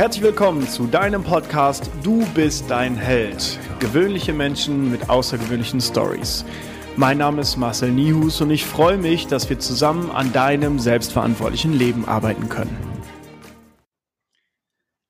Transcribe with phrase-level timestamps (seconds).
[0.00, 3.58] Herzlich willkommen zu deinem Podcast Du bist dein Held.
[3.80, 6.46] Gewöhnliche Menschen mit außergewöhnlichen Stories.
[6.96, 11.74] Mein Name ist Marcel Nihus und ich freue mich, dass wir zusammen an deinem selbstverantwortlichen
[11.74, 12.74] Leben arbeiten können.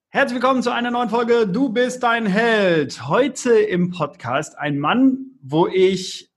[0.09, 3.07] Herzlich willkommen zu einer neuen Folge Du bist dein Held.
[3.07, 6.33] Heute im Podcast ein Mann, wo ich,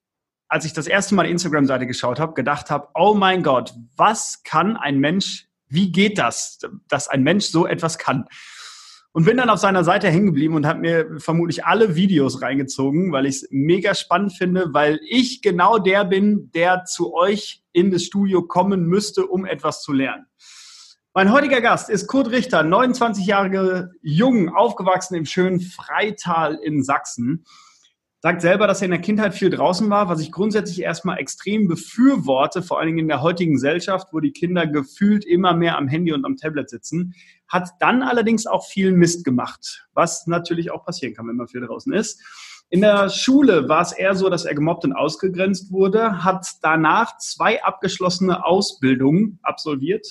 [0.48, 4.44] als ich das erste Mal die Instagram-Seite geschaut habe, gedacht habe, oh mein Gott, was
[4.44, 8.26] kann ein Mensch wie geht das, dass ein Mensch so etwas kann?
[9.12, 13.12] Und bin dann auf seiner Seite hängen geblieben und habe mir vermutlich alle Videos reingezogen,
[13.12, 17.92] weil ich es mega spannend finde, weil ich genau der bin, der zu euch in
[17.92, 20.26] das Studio kommen müsste, um etwas zu lernen.
[21.14, 27.46] Mein heutiger Gast ist Kurt Richter, 29 Jahre jung, aufgewachsen im schönen Freital in Sachsen
[28.24, 31.68] sagt selber, dass er in der Kindheit viel draußen war, was ich grundsätzlich erstmal extrem
[31.68, 35.90] befürworte, vor allen Dingen in der heutigen Gesellschaft, wo die Kinder gefühlt immer mehr am
[35.90, 37.16] Handy und am Tablet sitzen,
[37.50, 41.68] hat dann allerdings auch viel Mist gemacht, was natürlich auch passieren kann, wenn man viel
[41.68, 42.22] draußen ist.
[42.70, 47.18] In der Schule war es eher so, dass er gemobbt und ausgegrenzt wurde, hat danach
[47.18, 50.08] zwei abgeschlossene Ausbildungen absolviert,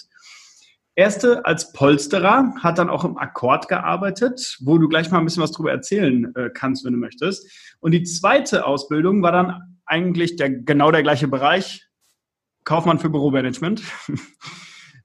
[0.95, 5.43] Erste als Polsterer, hat dann auch im Akkord gearbeitet, wo du gleich mal ein bisschen
[5.43, 7.51] was drüber erzählen äh, kannst, wenn du möchtest.
[7.81, 11.87] Und die zweite Ausbildung war dann eigentlich der, genau der gleiche Bereich,
[12.65, 13.83] Kaufmann für Büromanagement.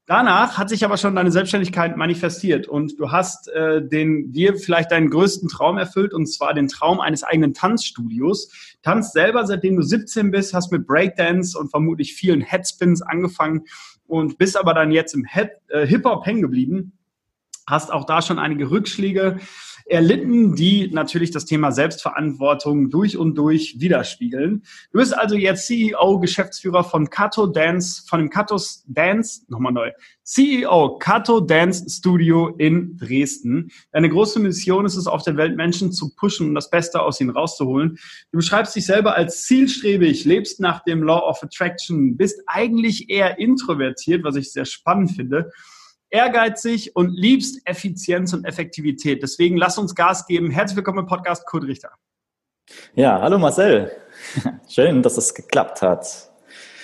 [0.06, 4.90] Danach hat sich aber schon deine Selbstständigkeit manifestiert und du hast äh, den, dir vielleicht
[4.90, 8.76] deinen größten Traum erfüllt und zwar den Traum eines eigenen Tanzstudios.
[8.82, 13.64] Tanzt selber, seitdem du 17 bist, hast mit Breakdance und vermutlich vielen Headspins angefangen
[14.08, 15.24] und bist aber dann jetzt im
[15.68, 16.92] äh, Hip-Hop hängen geblieben.
[17.66, 19.38] Hast auch da schon einige Rückschläge
[19.88, 24.62] erlitten, die natürlich das Thema Selbstverantwortung durch und durch widerspiegeln.
[24.92, 29.90] Du bist also jetzt CEO, Geschäftsführer von Kato Dance, von dem Kato Dance, nochmal neu,
[30.22, 33.70] CEO Kato Dance Studio in Dresden.
[33.92, 37.20] Deine große Mission ist es, auf der Welt Menschen zu pushen und das Beste aus
[37.20, 37.98] ihnen rauszuholen.
[38.30, 43.38] Du beschreibst dich selber als zielstrebig, lebst nach dem Law of Attraction, bist eigentlich eher
[43.38, 45.50] introvertiert, was ich sehr spannend finde
[46.10, 49.22] ehrgeizig und liebst Effizienz und Effektivität.
[49.22, 50.50] Deswegen lass uns Gas geben.
[50.50, 51.90] Herzlich willkommen im Podcast Kurt Richter.
[52.94, 53.90] Ja, hallo Marcel.
[54.68, 56.30] Schön, dass es geklappt hat.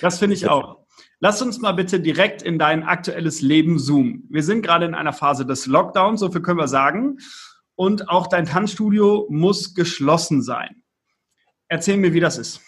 [0.01, 0.85] Das finde ich auch.
[1.19, 4.27] Lass uns mal bitte direkt in dein aktuelles Leben zoomen.
[4.29, 7.17] Wir sind gerade in einer Phase des Lockdowns, so viel können wir sagen.
[7.75, 10.83] Und auch dein Tanzstudio muss geschlossen sein.
[11.67, 12.61] Erzähl mir, wie das ist.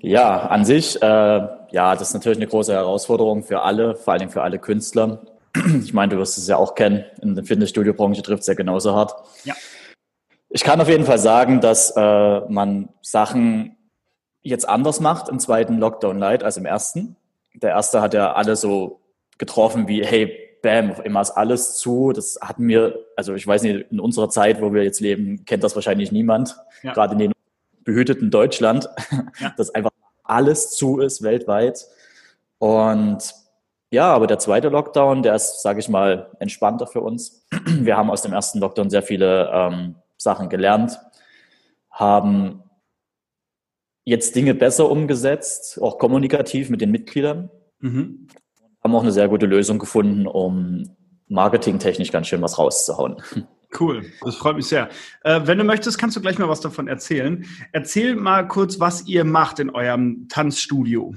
[0.00, 4.30] Ja, an sich, äh, ja, das ist natürlich eine große Herausforderung für alle, vor allem
[4.30, 5.22] für alle Künstler.
[5.82, 8.94] Ich meine, du wirst es ja auch kennen, in der Fitnessstudio-Branche trifft es ja genauso
[8.94, 9.14] hart.
[9.44, 9.54] Ja.
[10.50, 13.76] Ich kann auf jeden Fall sagen, dass äh, man Sachen
[14.42, 17.16] jetzt anders macht im zweiten Lockdown Light als im ersten.
[17.54, 19.00] Der erste hat ja alle so
[19.36, 22.12] getroffen wie, hey, bam, auf immer ist alles zu.
[22.12, 25.64] Das hatten wir, also ich weiß nicht, in unserer Zeit, wo wir jetzt leben, kennt
[25.64, 26.56] das wahrscheinlich niemand.
[26.82, 26.92] Ja.
[26.92, 27.32] Gerade in den
[27.84, 28.88] behüteten Deutschland,
[29.40, 29.54] ja.
[29.56, 29.90] dass einfach
[30.24, 31.86] alles zu ist weltweit.
[32.58, 33.34] Und
[33.90, 37.46] ja, aber der zweite Lockdown, der ist, sage ich mal, entspannter für uns.
[37.66, 40.98] Wir haben aus dem ersten Lockdown sehr viele ähm, Sachen gelernt,
[41.90, 42.62] haben
[44.04, 47.50] jetzt Dinge besser umgesetzt, auch kommunikativ mit den Mitgliedern.
[47.80, 48.28] Mhm.
[48.82, 50.96] Haben auch eine sehr gute Lösung gefunden, um
[51.28, 53.16] marketingtechnisch ganz schön was rauszuhauen.
[53.78, 54.88] Cool, das freut mich sehr.
[55.24, 57.44] Äh, wenn du möchtest, kannst du gleich mal was davon erzählen.
[57.72, 61.14] Erzähl mal kurz, was ihr macht in eurem Tanzstudio.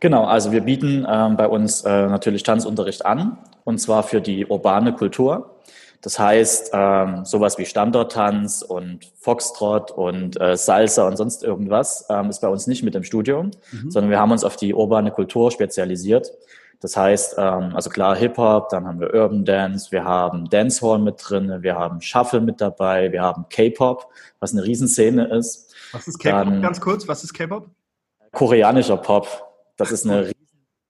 [0.00, 4.46] Genau, also wir bieten ähm, bei uns äh, natürlich Tanzunterricht an und zwar für die
[4.46, 5.54] urbane Kultur.
[6.04, 12.28] Das heißt, ähm, sowas wie Standardtanz und Foxtrot und äh, Salsa und sonst irgendwas ähm,
[12.28, 13.90] ist bei uns nicht mit im Studio, mhm.
[13.90, 16.30] sondern wir haben uns auf die urbane Kultur spezialisiert.
[16.80, 21.16] Das heißt, ähm, also klar Hip-Hop, dann haben wir Urban Dance, wir haben Dancehall mit
[21.18, 24.06] drin, wir haben Shuffle mit dabei, wir haben K-Pop,
[24.40, 25.74] was eine Riesenszene ist.
[25.92, 26.60] Was ist K-Pop?
[26.60, 27.70] Ganz kurz, was ist K-Pop?
[28.32, 29.43] Koreanischer Pop.
[29.76, 30.32] Das ist eine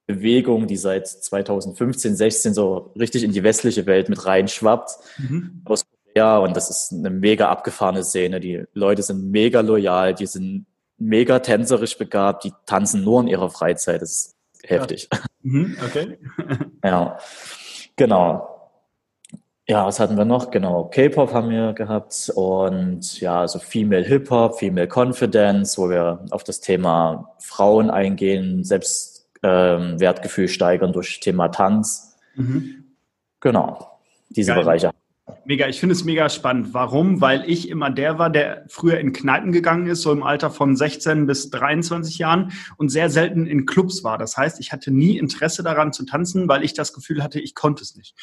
[0.07, 5.63] Bewegung, die seit 2015, 16 so richtig in die westliche Welt mit reinschwappt mhm.
[5.65, 6.39] aus Korea.
[6.39, 8.41] Und das ist eine mega abgefahrene Szene.
[8.41, 10.67] Die Leute sind mega loyal, die sind
[10.99, 14.03] mega tänzerisch begabt, die tanzen nur in ihrer Freizeit.
[14.03, 15.09] Das ist heftig.
[15.13, 15.21] Ja.
[15.43, 16.19] Mhm, okay.
[16.85, 17.19] ja,
[17.97, 18.54] genau.
[19.67, 20.51] Ja, was hatten wir noch?
[20.51, 26.45] Genau, K-Pop haben wir gehabt und ja, also Female Hip-Hop, Female Confidence, wo wir auf
[26.45, 32.15] das Thema Frauen eingehen, Selbstwertgefühl ähm, steigern durch Thema Tanz.
[32.35, 32.85] Mhm.
[33.41, 34.65] Genau, diese Geil.
[34.65, 34.91] Bereiche
[35.47, 36.73] Mega, ich finde es mega spannend.
[36.73, 37.21] Warum?
[37.21, 40.77] Weil ich immer der war, der früher in Kneipen gegangen ist, so im Alter von
[40.77, 44.19] 16 bis 23 Jahren und sehr selten in Clubs war.
[44.19, 47.55] Das heißt, ich hatte nie Interesse daran zu tanzen, weil ich das Gefühl hatte, ich
[47.55, 48.15] konnte es nicht.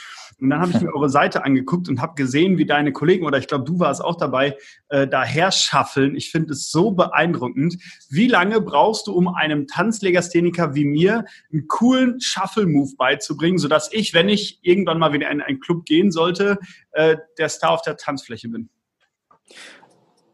[0.41, 3.38] Und dann habe ich mir eure Seite angeguckt und habe gesehen, wie deine Kollegen, oder
[3.38, 4.57] ich glaube, du warst auch dabei,
[4.89, 6.15] äh, daher schaffeln.
[6.15, 7.77] Ich finde es so beeindruckend.
[8.09, 14.15] Wie lange brauchst du, um einem Tanzlegastheniker wie mir einen coolen Shuffle-Move beizubringen, sodass ich,
[14.15, 16.57] wenn ich irgendwann mal wieder in einen Club gehen sollte,
[16.91, 18.69] äh, der Star auf der Tanzfläche bin?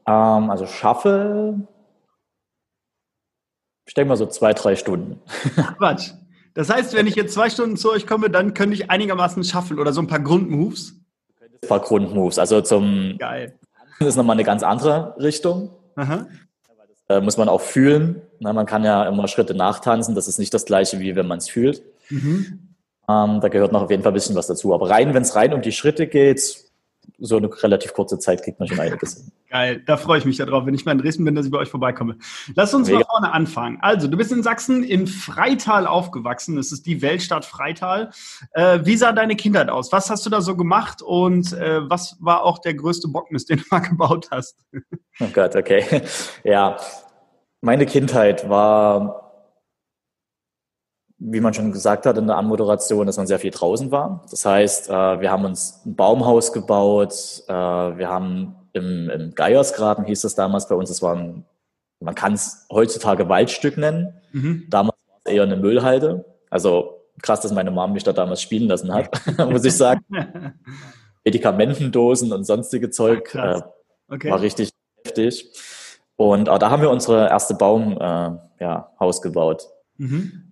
[0.08, 1.68] Ähm, also Shuffle,
[3.86, 5.20] ich denke mal so zwei, drei Stunden.
[5.78, 6.12] Quatsch.
[6.58, 9.78] Das heißt, wenn ich jetzt zwei Stunden zu euch komme, dann könnte ich einigermaßen schaffen
[9.78, 10.96] oder so ein paar Grundmoves.
[11.40, 12.40] Ein paar Grundmoves.
[12.40, 13.54] Also zum Geil.
[14.00, 15.70] Das ist nochmal eine ganz andere Richtung.
[15.96, 16.26] Aha.
[17.08, 18.24] Das äh, muss man auch fühlen.
[18.40, 20.16] Na, man kann ja immer Schritte nachtanzen.
[20.16, 21.84] Das ist nicht das gleiche, wie wenn man es fühlt.
[22.10, 22.74] Mhm.
[23.08, 24.74] Ähm, da gehört noch auf jeden Fall ein bisschen was dazu.
[24.74, 26.58] Aber rein, wenn es rein um die Schritte geht,
[27.20, 29.32] so eine relativ kurze Zeit kriegt man schon einiges hin.
[29.50, 31.60] Geil, da freue ich mich darauf, wenn ich mal in Dresden bin, dass ich bei
[31.60, 32.18] euch vorbeikomme.
[32.56, 33.00] Lass uns Mega.
[33.00, 33.78] mal vorne anfangen.
[33.82, 36.58] Also, du bist in Sachsen in Freital aufgewachsen.
[36.58, 38.12] Das ist die Weltstadt Freital.
[38.52, 39.92] Äh, wie sah deine Kindheit aus?
[39.94, 43.60] Was hast du da so gemacht und äh, was war auch der größte Bockmist, den
[43.60, 44.66] du mal gebaut hast?
[45.20, 46.02] Oh Gott, okay.
[46.44, 46.78] Ja,
[47.62, 49.28] meine Kindheit war
[51.20, 54.24] wie man schon gesagt hat in der Anmoderation, dass man sehr viel draußen war.
[54.30, 60.06] Das heißt, äh, wir haben uns ein Baumhaus gebaut, äh, wir haben im, im Geiersgraben
[60.06, 61.46] hieß das damals bei uns, das war ein,
[62.00, 64.14] man kann es heutzutage Waldstück nennen.
[64.32, 64.66] Mhm.
[64.70, 66.26] Damals war es eher eine Müllhalde.
[66.50, 69.10] Also krass, dass meine Mom mich da damals spielen lassen hat,
[69.50, 70.04] muss ich sagen.
[71.26, 73.62] Medikamentendosen und sonstige Zeug äh,
[74.10, 74.32] okay.
[74.32, 74.70] war richtig
[75.04, 75.52] heftig.
[76.16, 78.92] Und äh, da haben wir unsere erste Baumhaus äh, ja,
[79.22, 79.68] gebaut.
[79.98, 80.47] Mhm.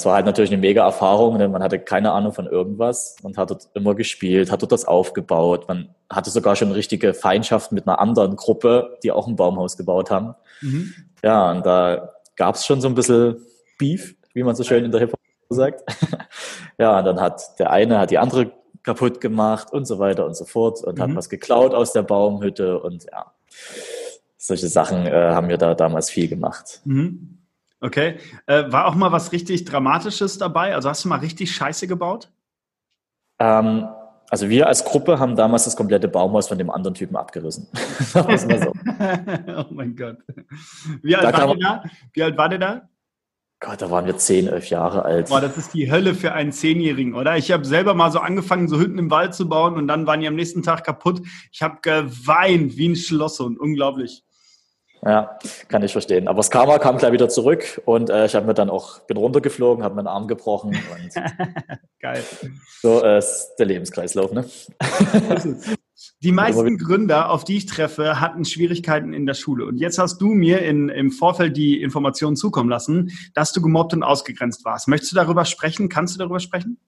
[0.00, 3.36] Es war halt natürlich eine mega Erfahrung, denn man hatte keine Ahnung von irgendwas und
[3.36, 5.68] hat dort immer gespielt, hat dort das aufgebaut.
[5.68, 10.10] Man hatte sogar schon richtige Feindschaft mit einer anderen Gruppe, die auch ein Baumhaus gebaut
[10.10, 10.34] haben.
[10.62, 10.94] Mhm.
[11.22, 13.44] Ja, und da gab es schon so ein bisschen
[13.76, 15.20] Beef, wie man so schön in der Hip-Hop
[15.50, 15.82] sagt.
[16.78, 18.52] ja, und dann hat der eine hat die andere
[18.82, 21.02] kaputt gemacht und so weiter und so fort und mhm.
[21.02, 23.34] hat was geklaut aus der Baumhütte und ja,
[24.38, 26.80] solche Sachen äh, haben wir da damals viel gemacht.
[26.86, 27.39] Mhm.
[27.80, 28.18] Okay.
[28.46, 30.74] Äh, war auch mal was richtig Dramatisches dabei?
[30.74, 32.30] Also hast du mal richtig Scheiße gebaut?
[33.38, 33.88] Ähm,
[34.28, 37.66] also wir als Gruppe haben damals das komplette Baumhaus von dem anderen Typen abgerissen.
[37.98, 38.20] so.
[39.56, 40.18] oh mein Gott.
[41.02, 41.84] Wie alt, war der da?
[42.12, 42.88] Wie alt war der da?
[43.62, 45.28] Gott, da waren wir zehn, elf Jahre alt.
[45.28, 47.36] Boah, das ist die Hölle für einen Zehnjährigen, oder?
[47.36, 50.20] Ich habe selber mal so angefangen, so Hütten im Wald zu bauen und dann waren
[50.20, 51.20] die am nächsten Tag kaputt.
[51.52, 54.24] Ich habe geweint wie ein Schloss und unglaublich.
[55.04, 55.38] Ja,
[55.68, 56.28] kann ich verstehen.
[56.28, 59.16] Aber das Karma kam gleich wieder zurück und äh, ich habe mir dann auch, bin
[59.16, 60.76] runtergeflogen, habe meinen Arm gebrochen
[62.00, 62.22] Geil.
[62.82, 64.44] So äh, ist der Lebenskreislauf, ne?
[66.22, 69.64] Die meisten Gründer, auf die ich treffe, hatten Schwierigkeiten in der Schule.
[69.64, 73.94] Und jetzt hast du mir in, im Vorfeld die Informationen zukommen lassen, dass du gemobbt
[73.94, 74.88] und ausgegrenzt warst.
[74.88, 75.88] Möchtest du darüber sprechen?
[75.88, 76.78] Kannst du darüber sprechen?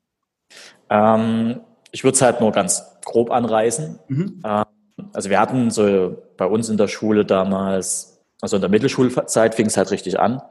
[0.90, 1.60] Ähm,
[1.92, 3.98] ich würde es halt nur ganz grob anreißen.
[4.08, 4.42] Mhm.
[4.44, 4.64] Ähm,
[5.12, 9.66] also wir hatten so bei uns in der Schule damals, also in der Mittelschulzeit fing
[9.66, 10.42] es halt richtig an,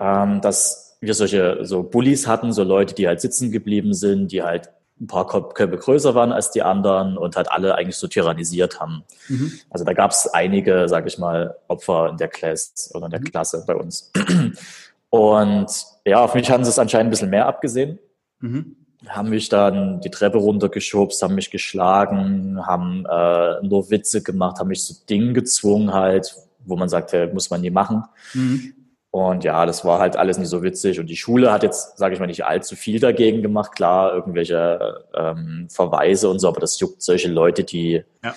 [0.00, 4.42] ähm, dass wir solche so Bullies hatten, so Leute, die halt sitzen geblieben sind, die
[4.42, 8.80] halt ein paar Köpfe größer waren als die anderen und halt alle eigentlich so tyrannisiert
[8.80, 9.04] haben.
[9.28, 9.52] Mhm.
[9.70, 13.20] Also da gab es einige, sag ich mal, Opfer in der Klasse oder in der
[13.20, 13.24] mhm.
[13.26, 14.10] Klasse bei uns.
[15.10, 15.68] Und
[16.04, 18.00] ja, auf mich haben sie es anscheinend ein bisschen mehr abgesehen.
[18.40, 18.74] Mhm
[19.08, 24.68] haben mich dann die Treppe runtergeschubst, haben mich geschlagen, haben äh, nur Witze gemacht, haben
[24.68, 26.34] mich zu Dingen gezwungen halt,
[26.64, 28.04] wo man sagt, hey, muss man nie machen.
[28.34, 28.74] Mhm.
[29.10, 31.00] Und ja, das war halt alles nicht so witzig.
[31.00, 33.72] Und die Schule hat jetzt, sage ich mal, nicht allzu viel dagegen gemacht.
[33.72, 38.34] Klar, irgendwelche ähm, Verweise und so, aber das juckt solche Leute, die ja.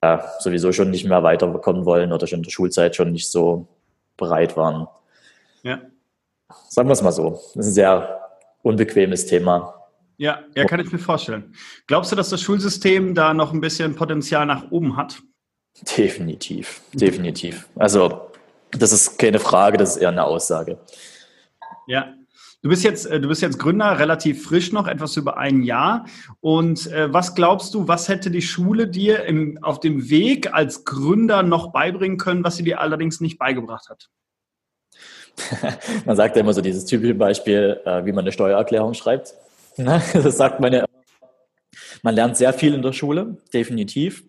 [0.00, 3.66] äh, sowieso schon nicht mehr weiterkommen wollen oder schon in der Schulzeit schon nicht so
[4.16, 4.86] bereit waren.
[5.62, 5.80] Ja.
[6.68, 7.40] Sagen wir es mal so.
[7.54, 8.20] Das ist ein sehr
[8.62, 9.75] unbequemes Thema.
[10.18, 11.54] Ja, ja, kann ich mir vorstellen.
[11.86, 15.20] Glaubst du, dass das Schulsystem da noch ein bisschen Potenzial nach oben hat?
[15.96, 17.68] Definitiv, definitiv.
[17.76, 18.30] Also,
[18.70, 20.78] das ist keine Frage, das ist eher eine Aussage.
[21.86, 22.14] Ja.
[22.62, 26.06] Du bist jetzt, äh, du bist jetzt Gründer, relativ frisch noch, etwas über ein Jahr.
[26.40, 30.84] Und äh, was glaubst du, was hätte die Schule dir im, auf dem Weg als
[30.84, 34.08] Gründer noch beibringen können, was sie dir allerdings nicht beigebracht hat?
[36.06, 39.34] man sagt ja immer so dieses typische Beispiel, äh, wie man eine Steuererklärung schreibt.
[39.76, 40.02] Ne?
[40.14, 40.84] Das sagt man ja.
[42.02, 44.24] Man lernt sehr viel in der Schule, definitiv.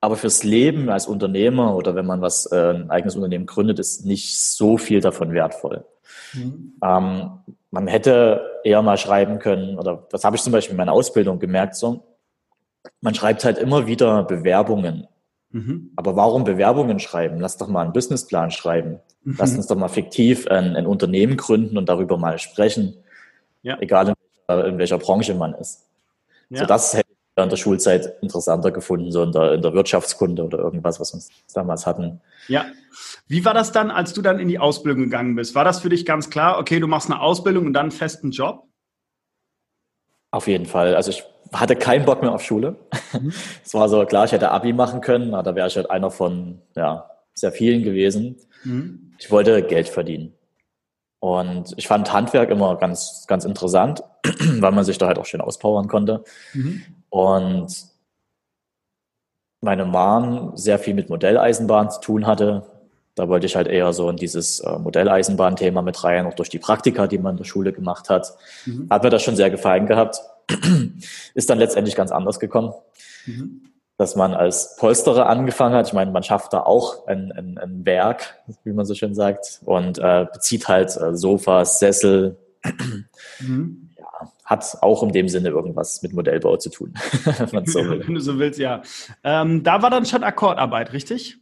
[0.00, 4.04] Aber fürs Leben als Unternehmer oder wenn man was, äh, ein eigenes Unternehmen gründet, ist
[4.04, 5.84] nicht so viel davon wertvoll.
[6.34, 6.74] Mhm.
[6.82, 7.30] Ähm,
[7.70, 11.38] man hätte eher mal schreiben können, oder das habe ich zum Beispiel in meiner Ausbildung
[11.38, 12.04] gemerkt, so,
[13.00, 15.06] man schreibt halt immer wieder Bewerbungen.
[15.50, 15.92] Mhm.
[15.96, 17.40] Aber warum Bewerbungen schreiben?
[17.40, 19.00] Lass doch mal einen Businessplan schreiben.
[19.22, 19.36] Mhm.
[19.38, 22.96] Lass uns doch mal fiktiv ein, ein Unternehmen gründen und darüber mal sprechen.
[23.62, 23.78] Ja.
[23.80, 24.14] Egal in
[24.48, 25.86] in welcher Branche man ist.
[26.50, 26.60] Ja.
[26.60, 30.44] So das hätte ich während der Schulzeit interessanter gefunden, so in der, in der Wirtschaftskunde
[30.44, 31.20] oder irgendwas, was wir
[31.54, 32.20] damals hatten.
[32.48, 32.66] Ja.
[33.26, 35.54] Wie war das dann, als du dann in die Ausbildung gegangen bist?
[35.54, 38.30] War das für dich ganz klar, okay, du machst eine Ausbildung und dann einen festen
[38.30, 38.68] Job?
[40.30, 40.94] Auf jeden Fall.
[40.94, 42.76] Also ich hatte keinen Bock mehr auf Schule.
[43.12, 43.32] Mhm.
[43.64, 46.60] Es war so, klar, ich hätte Abi machen können, da wäre ich halt einer von
[46.76, 48.36] ja, sehr vielen gewesen.
[48.64, 49.12] Mhm.
[49.18, 50.34] Ich wollte Geld verdienen.
[51.24, 54.02] Und ich fand Handwerk immer ganz, ganz interessant,
[54.60, 56.22] weil man sich da halt auch schön auspowern konnte.
[56.52, 56.82] Mhm.
[57.08, 57.86] Und
[59.62, 62.66] meine Mom sehr viel mit Modelleisenbahn zu tun hatte.
[63.14, 66.58] Da wollte ich halt eher so in dieses äh, Modelleisenbahn-Thema mit rein, auch durch die
[66.58, 68.34] Praktika, die man in der Schule gemacht hat.
[68.66, 68.88] Mhm.
[68.90, 70.20] Hat mir das schon sehr gefallen gehabt.
[71.32, 72.74] Ist dann letztendlich ganz anders gekommen.
[73.24, 73.62] Mhm.
[73.96, 75.86] Dass man als Polsterer angefangen hat.
[75.86, 79.60] Ich meine, man schafft da auch ein, ein, ein Werk, wie man so schön sagt,
[79.64, 82.36] und äh, bezieht halt äh, Sofas, Sessel.
[83.38, 83.90] Mhm.
[83.96, 86.94] Ja, hat auch in dem Sinne irgendwas mit Modellbau zu tun,
[87.52, 87.78] wenn so.
[87.88, 88.82] Wenn du so willst, ja.
[89.22, 91.36] Ähm, da war dann schon Akkordarbeit, richtig?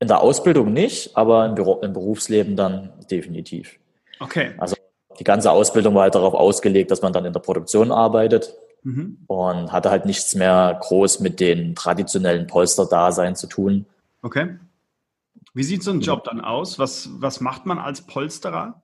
[0.00, 3.78] In der Ausbildung nicht, aber im, Büro, im Berufsleben dann definitiv.
[4.20, 4.54] Okay.
[4.58, 4.76] Also
[5.18, 8.54] die ganze Ausbildung war halt darauf ausgelegt, dass man dann in der Produktion arbeitet
[8.86, 9.18] mhm.
[9.26, 13.84] und hatte halt nichts mehr groß mit den traditionellen Polsterdasein zu tun.
[14.22, 14.56] Okay.
[15.52, 16.78] Wie sieht so ein Job dann aus?
[16.78, 18.82] Was, was macht man als Polsterer?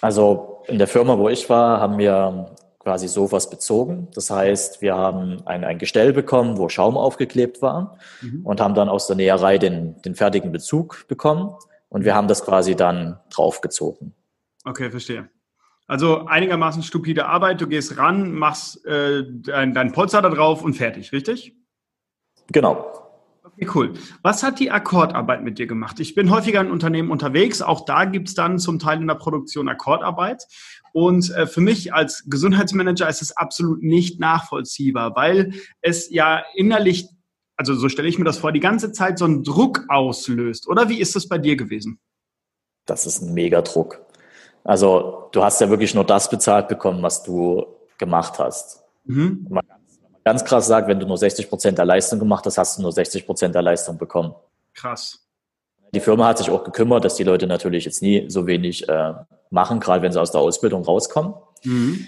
[0.00, 4.08] Also in der Firma, wo ich war, haben wir quasi Sofas bezogen.
[4.14, 8.46] Das heißt, wir haben ein, ein Gestell bekommen, wo Schaum aufgeklebt war mhm.
[8.46, 11.54] und haben dann aus der Näherei den, den fertigen Bezug bekommen
[11.88, 14.14] und wir haben das quasi dann draufgezogen.
[14.64, 15.28] Okay, verstehe.
[15.88, 20.74] Also einigermaßen stupide Arbeit, du gehst ran, machst äh, dein, dein Polster da drauf und
[20.74, 21.56] fertig, richtig?
[22.52, 23.08] Genau.
[23.42, 23.94] Okay, cool.
[24.22, 25.98] Was hat die Akkordarbeit mit dir gemacht?
[25.98, 27.62] Ich bin häufiger in Unternehmen unterwegs.
[27.62, 30.44] Auch da gibt es dann zum Teil in der Produktion Akkordarbeit.
[30.92, 37.08] Und äh, für mich als Gesundheitsmanager ist es absolut nicht nachvollziehbar, weil es ja innerlich,
[37.56, 40.68] also so stelle ich mir das vor, die ganze Zeit so einen Druck auslöst.
[40.68, 41.98] Oder wie ist das bei dir gewesen?
[42.84, 44.07] Das ist ein Megadruck.
[44.68, 47.64] Also du hast ja wirklich nur das bezahlt bekommen, was du
[47.96, 48.82] gemacht hast.
[49.06, 49.46] Mhm.
[49.48, 49.64] Man
[50.24, 52.92] ganz krass sagt, wenn du nur 60 Prozent der Leistung gemacht hast, hast du nur
[52.92, 54.34] 60 Prozent der Leistung bekommen.
[54.74, 55.26] Krass.
[55.94, 59.14] Die Firma hat sich auch gekümmert, dass die Leute natürlich jetzt nie so wenig äh,
[59.48, 61.32] machen, gerade wenn sie aus der Ausbildung rauskommen.
[61.64, 62.06] Mhm.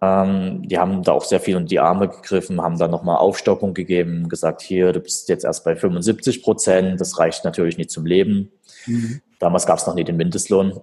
[0.00, 3.74] Ähm, die haben da auch sehr viel in die Arme gegriffen, haben dann nochmal Aufstockung
[3.74, 8.06] gegeben, gesagt, hier, du bist jetzt erst bei 75 Prozent, das reicht natürlich nicht zum
[8.06, 8.50] Leben.
[8.86, 9.20] Mhm.
[9.38, 10.80] Damals gab es noch nie den Mindestlohn.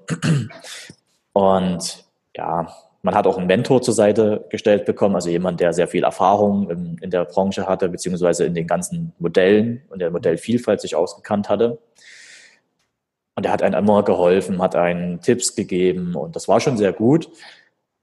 [1.40, 2.04] Und
[2.36, 2.68] ja,
[3.02, 6.70] man hat auch einen Mentor zur Seite gestellt bekommen, also jemand, der sehr viel Erfahrung
[6.70, 11.48] in, in der Branche hatte, beziehungsweise in den ganzen Modellen und der Modellvielfalt sich ausgekannt
[11.48, 11.80] hatte.
[13.36, 16.92] Und er hat einem immer geholfen, hat einen Tipps gegeben und das war schon sehr
[16.92, 17.30] gut.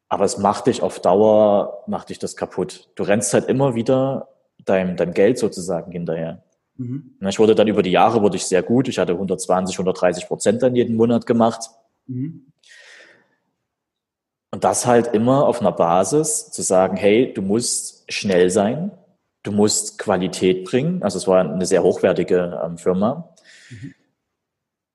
[0.09, 2.89] Aber es macht dich auf Dauer, macht dich das kaputt.
[2.95, 4.29] Du rennst halt immer wieder
[4.65, 6.43] deinem, deinem Geld sozusagen hinterher.
[6.77, 7.17] Mhm.
[7.29, 8.89] Ich wurde dann über die Jahre wurde ich sehr gut.
[8.89, 11.69] Ich hatte 120, 130 Prozent dann jeden Monat gemacht.
[12.07, 12.47] Mhm.
[14.57, 18.91] Und das halt immer auf einer Basis zu sagen, hey, du musst schnell sein,
[19.43, 21.03] du musst Qualität bringen.
[21.03, 23.35] Also es war eine sehr hochwertige ähm, Firma.
[23.69, 23.93] Mhm.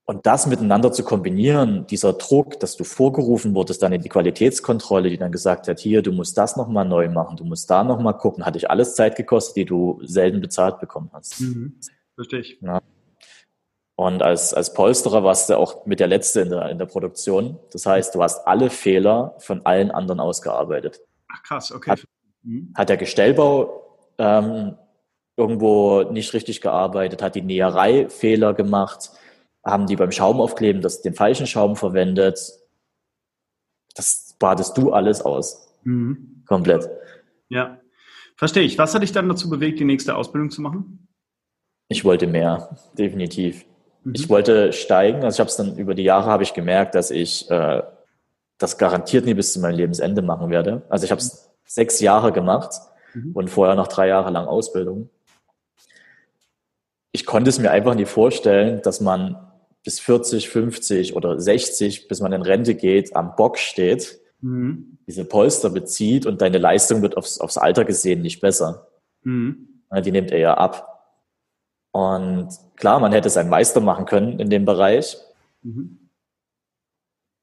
[0.06, 5.12] Und das miteinander zu kombinieren, dieser Druck, dass du vorgerufen wurdest, dann in die Qualitätskontrolle,
[5.12, 8.18] die dann gesagt hat, hier, du musst das nochmal neu machen, du musst da nochmal
[8.18, 11.40] gucken, hat dich alles Zeit gekostet, die du selten bezahlt bekommen hast.
[11.40, 11.76] Mhm.
[12.16, 12.58] Verstehe ich.
[12.62, 12.82] Ja.
[13.96, 17.60] Und als, als Polsterer warst du auch mit der Letzte in der, in der Produktion.
[17.72, 21.02] Das heißt, du hast alle Fehler von allen anderen ausgearbeitet.
[21.30, 21.92] Ach krass, okay.
[21.92, 22.04] Hat,
[22.44, 22.74] mhm.
[22.76, 24.78] hat der Gestellbau ähm,
[25.38, 29.12] irgendwo nicht richtig gearbeitet, hat die Näherei Fehler gemacht,
[29.64, 32.40] haben die beim Schaumaufkleben das, den falschen Schaum verwendet.
[33.96, 35.76] Das badest du alles aus.
[35.84, 36.44] Mhm.
[36.48, 36.90] Komplett.
[37.50, 37.80] Ja,
[38.36, 38.78] verstehe ich.
[38.78, 41.08] Was hat dich dann dazu bewegt, die nächste Ausbildung zu machen?
[41.88, 43.66] Ich wollte mehr, definitiv.
[44.04, 44.14] Mhm.
[44.16, 45.24] Ich wollte steigen.
[45.24, 47.82] Also ich habe es dann über die Jahre habe ich gemerkt, dass ich äh,
[48.58, 50.84] das garantiert nie bis zu meinem Lebensende machen werde.
[50.90, 51.50] Also ich habe es mhm.
[51.66, 52.74] sechs Jahre gemacht
[53.14, 53.32] mhm.
[53.34, 55.10] und vorher noch drei Jahre lang Ausbildung.
[57.12, 59.36] Ich konnte es mir einfach nie vorstellen, dass man
[59.84, 65.00] bis 40, 50 oder 60, bis man in Rente geht, am Bock steht, mhm.
[65.08, 68.88] diese Polster bezieht und deine Leistung wird aufs, aufs Alter gesehen nicht besser.
[69.24, 69.68] Mhm.
[70.06, 71.01] Die nimmt er ja ab.
[71.92, 75.18] Und klar, man hätte seinen Meister machen können in dem Bereich.
[75.62, 76.10] Mhm.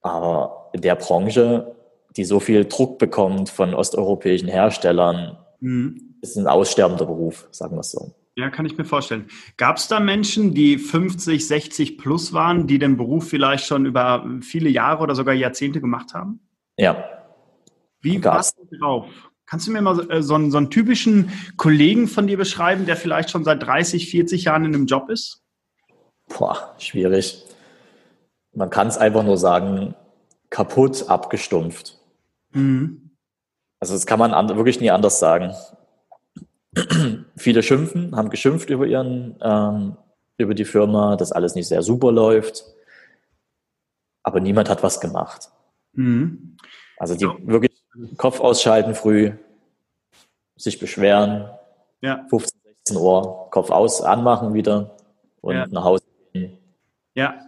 [0.00, 1.74] Aber in der Branche,
[2.16, 6.16] die so viel Druck bekommt von osteuropäischen Herstellern, mhm.
[6.22, 8.14] ist ein aussterbender Beruf, sagen wir es so.
[8.36, 9.26] Ja, kann ich mir vorstellen.
[9.56, 14.24] Gab es da Menschen, die 50, 60 plus waren, die den Beruf vielleicht schon über
[14.42, 16.38] viele Jahre oder sogar Jahrzehnte gemacht haben?
[16.76, 17.04] Ja.
[18.00, 19.06] Wie warst du drauf?
[19.48, 22.84] Kannst du mir mal so, äh, so, einen, so einen typischen Kollegen von dir beschreiben,
[22.84, 25.42] der vielleicht schon seit 30, 40 Jahren in einem Job ist?
[26.28, 27.44] Boah, schwierig.
[28.52, 29.94] Man kann es einfach nur sagen,
[30.50, 31.98] kaputt, abgestumpft.
[32.52, 33.10] Mhm.
[33.80, 35.54] Also das kann man wirklich nie anders sagen.
[37.36, 39.96] Viele schimpfen, haben geschimpft über ihren, ähm,
[40.36, 42.64] über die Firma, dass alles nicht sehr super läuft.
[44.22, 45.48] Aber niemand hat was gemacht.
[45.94, 46.58] Mhm.
[46.98, 47.77] Also die wirklich
[48.16, 49.32] Kopf ausschalten früh,
[50.56, 51.50] sich beschweren,
[52.00, 52.24] ja.
[52.28, 54.96] 15, 16 Uhr, Kopf aus, anmachen wieder
[55.40, 55.66] und ja.
[55.68, 56.58] nach Hause gehen.
[57.14, 57.40] Ja.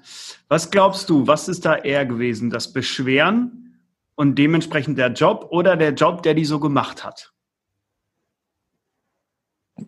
[0.48, 2.50] Was glaubst du, was ist da eher gewesen?
[2.50, 3.80] Das Beschweren
[4.16, 7.32] und dementsprechend der Job oder der Job, der die so gemacht hat?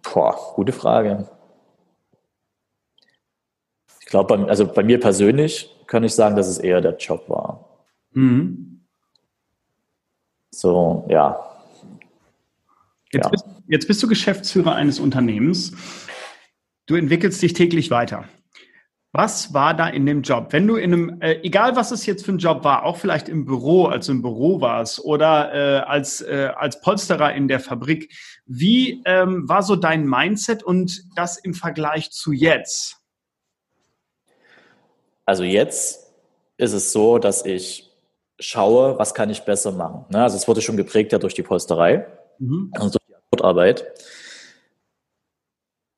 [0.02, 1.28] Boah, gute Frage.
[4.00, 7.84] Ich glaube, also bei mir persönlich kann ich sagen, dass es eher der Job war.
[8.12, 8.71] Mhm.
[10.52, 11.44] So, ja.
[13.10, 13.30] Jetzt, ja.
[13.30, 15.72] Bist, jetzt bist du Geschäftsführer eines Unternehmens.
[16.86, 18.28] Du entwickelst dich täglich weiter.
[19.14, 20.48] Was war da in dem Job?
[20.52, 23.28] Wenn du in einem, äh, egal was es jetzt für ein Job war, auch vielleicht
[23.28, 27.60] im Büro, als du im Büro warst oder äh, als, äh, als Polsterer in der
[27.60, 28.10] Fabrik,
[28.46, 32.96] wie ähm, war so dein Mindset und das im Vergleich zu jetzt?
[35.26, 36.14] Also jetzt
[36.56, 37.91] ist es so, dass ich
[38.42, 40.04] schaue, was kann ich besser machen.
[40.10, 40.22] Ne?
[40.22, 42.06] Also es wurde schon geprägt ja durch die Polsterei,
[42.38, 42.70] mhm.
[42.74, 43.86] also durch die Antwortarbeit.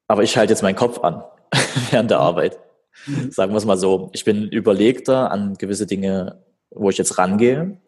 [0.06, 1.24] Aber ich halte jetzt meinen Kopf an
[1.90, 2.58] während der Arbeit.
[3.06, 3.30] Mhm.
[3.30, 4.10] Sagen wir es mal so.
[4.12, 7.78] Ich bin überlegter an gewisse Dinge, wo ich jetzt rangehe.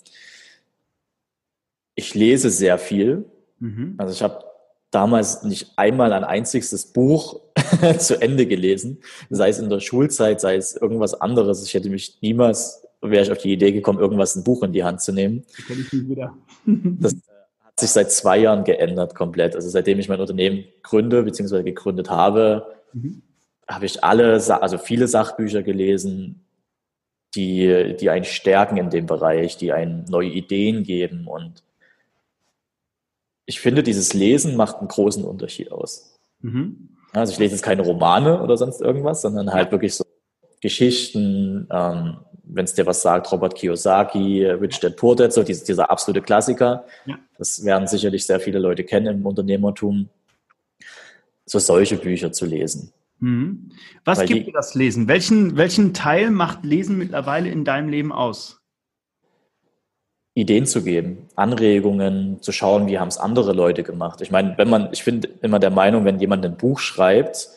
[1.95, 3.25] Ich lese sehr viel.
[3.59, 3.95] Mhm.
[3.99, 4.45] Also ich habe
[4.91, 7.41] damals nicht einmal ein einziges Buch
[7.99, 11.65] zu Ende gelesen, sei es in der Schulzeit, sei es irgendwas anderes.
[11.65, 14.85] Ich hätte mich niemals wäre ich auf die Idee gekommen, irgendwas ein Buch in die
[14.85, 15.45] Hand zu nehmen.
[17.01, 17.15] Das
[17.61, 19.55] hat sich seit zwei Jahren geändert komplett.
[19.55, 21.63] Also seitdem ich mein Unternehmen gründe bzw.
[21.63, 23.23] gegründet habe, mhm.
[23.69, 26.47] habe ich alle, also viele Sachbücher gelesen,
[27.35, 31.27] die, die einen stärken in dem Bereich, die einen neue Ideen geben.
[31.27, 31.63] Und
[33.45, 36.19] ich finde, dieses Lesen macht einen großen Unterschied aus.
[36.41, 36.89] Mhm.
[37.13, 40.05] Also ich lese jetzt keine Romane oder sonst irgendwas, sondern halt wirklich so
[40.67, 45.65] Geschichten, ähm, wenn es dir was sagt, Robert Kiyosaki, Rich Dad Poor Dad, so dieser,
[45.65, 46.85] dieser absolute Klassiker.
[47.05, 47.19] Ja.
[47.39, 50.09] Das werden sicherlich sehr viele Leute kennen im Unternehmertum,
[51.45, 52.93] so solche Bücher zu lesen.
[53.21, 53.71] Mhm.
[54.05, 55.07] Was Weil gibt die, dir das Lesen?
[55.07, 58.61] Welchen, welchen Teil macht Lesen mittlerweile in deinem Leben aus?
[60.35, 64.21] Ideen zu geben, Anregungen, zu schauen, wie haben es andere Leute gemacht.
[64.21, 67.49] Ich meine, wenn man, ich bin immer der Meinung, wenn jemand ein Buch schreibt,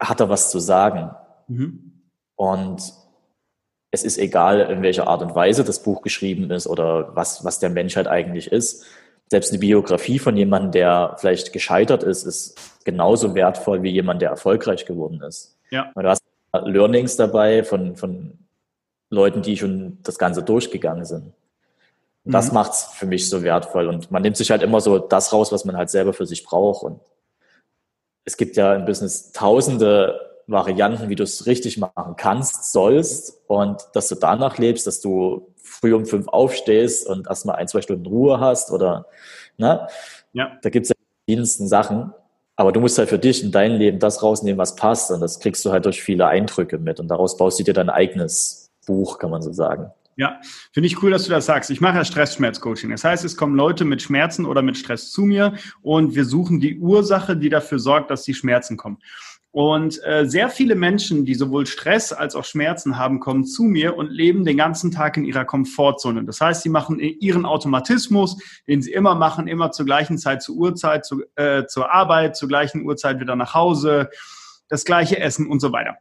[0.00, 1.10] hat er was zu sagen.
[1.50, 2.02] Mhm.
[2.36, 2.80] Und
[3.90, 7.58] es ist egal, in welcher Art und Weise das Buch geschrieben ist oder was, was
[7.58, 8.86] der Mensch halt eigentlich ist.
[9.28, 14.30] Selbst eine Biografie von jemandem, der vielleicht gescheitert ist, ist genauso wertvoll wie jemand, der
[14.30, 15.58] erfolgreich geworden ist.
[15.70, 15.90] Ja.
[15.94, 18.38] Und du hast Learnings dabei von, von
[19.10, 21.32] Leuten, die schon das Ganze durchgegangen sind.
[22.24, 22.54] Und das mhm.
[22.54, 23.88] macht es für mich so wertvoll.
[23.88, 26.44] Und man nimmt sich halt immer so das raus, was man halt selber für sich
[26.44, 26.84] braucht.
[26.84, 27.00] Und
[28.24, 33.80] es gibt ja im Business tausende Varianten, wie du es richtig machen kannst, sollst und
[33.94, 38.06] dass du danach lebst, dass du früh um fünf aufstehst und erstmal ein, zwei Stunden
[38.06, 39.06] Ruhe hast oder,
[39.56, 39.86] ne?
[40.32, 40.58] Ja.
[40.62, 42.12] Da gibt es ja die verschiedensten Sachen.
[42.56, 45.10] Aber du musst halt für dich in dein Leben das rausnehmen, was passt.
[45.10, 47.00] Und das kriegst du halt durch viele Eindrücke mit.
[47.00, 49.90] Und daraus baust du dir dein eigenes Buch, kann man so sagen.
[50.16, 50.38] Ja,
[50.72, 51.70] finde ich cool, dass du das sagst.
[51.70, 52.90] Ich mache ja Stress-Schmerz-Coaching.
[52.90, 56.60] Das heißt, es kommen Leute mit Schmerzen oder mit Stress zu mir und wir suchen
[56.60, 58.98] die Ursache, die dafür sorgt, dass die Schmerzen kommen.
[59.52, 63.96] Und äh, sehr viele Menschen, die sowohl Stress als auch Schmerzen haben, kommen zu mir
[63.96, 66.24] und leben den ganzen Tag in ihrer Komfortzone.
[66.24, 70.54] Das heißt, sie machen ihren Automatismus, den sie immer machen, immer zur gleichen Zeit, zur
[70.54, 74.10] Uhrzeit, zu, äh, zur Arbeit, zur gleichen Uhrzeit wieder nach Hause,
[74.68, 75.96] das gleiche Essen und so weiter.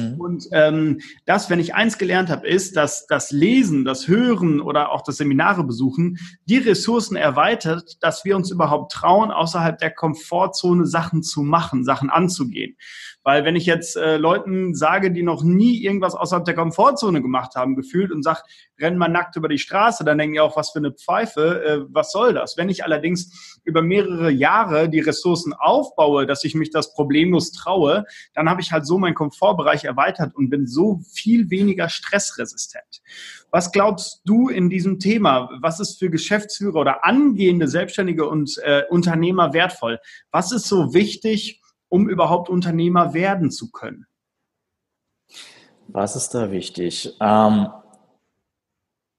[0.00, 0.20] Mhm.
[0.20, 4.92] Und ähm, das, wenn ich eins gelernt habe, ist, dass das Lesen, das Hören oder
[4.92, 10.86] auch das Seminare besuchen die Ressourcen erweitert, dass wir uns überhaupt trauen, außerhalb der Komfortzone
[10.86, 12.76] Sachen zu machen, Sachen anzugehen.
[13.22, 17.54] Weil wenn ich jetzt äh, Leuten sage, die noch nie irgendwas außerhalb der Komfortzone gemacht
[17.54, 18.40] haben, gefühlt und sage,
[18.80, 21.80] renn mal nackt über die Straße, dann denken die auch, was für eine Pfeife, äh,
[21.90, 22.56] was soll das?
[22.56, 28.04] Wenn ich allerdings über mehrere Jahre die Ressourcen aufbaue, dass ich mich das problemlos traue,
[28.34, 33.02] dann habe ich halt so meinen Komfortbereich erweitert und bin so viel weniger stressresistent.
[33.50, 35.50] Was glaubst du in diesem Thema?
[35.60, 39.98] Was ist für Geschäftsführer oder angehende Selbstständige und äh, Unternehmer wertvoll?
[40.30, 41.59] Was ist so wichtig,
[41.90, 44.06] um überhaupt Unternehmer werden zu können?
[45.88, 47.16] Was ist da wichtig?
[47.20, 47.68] Ähm,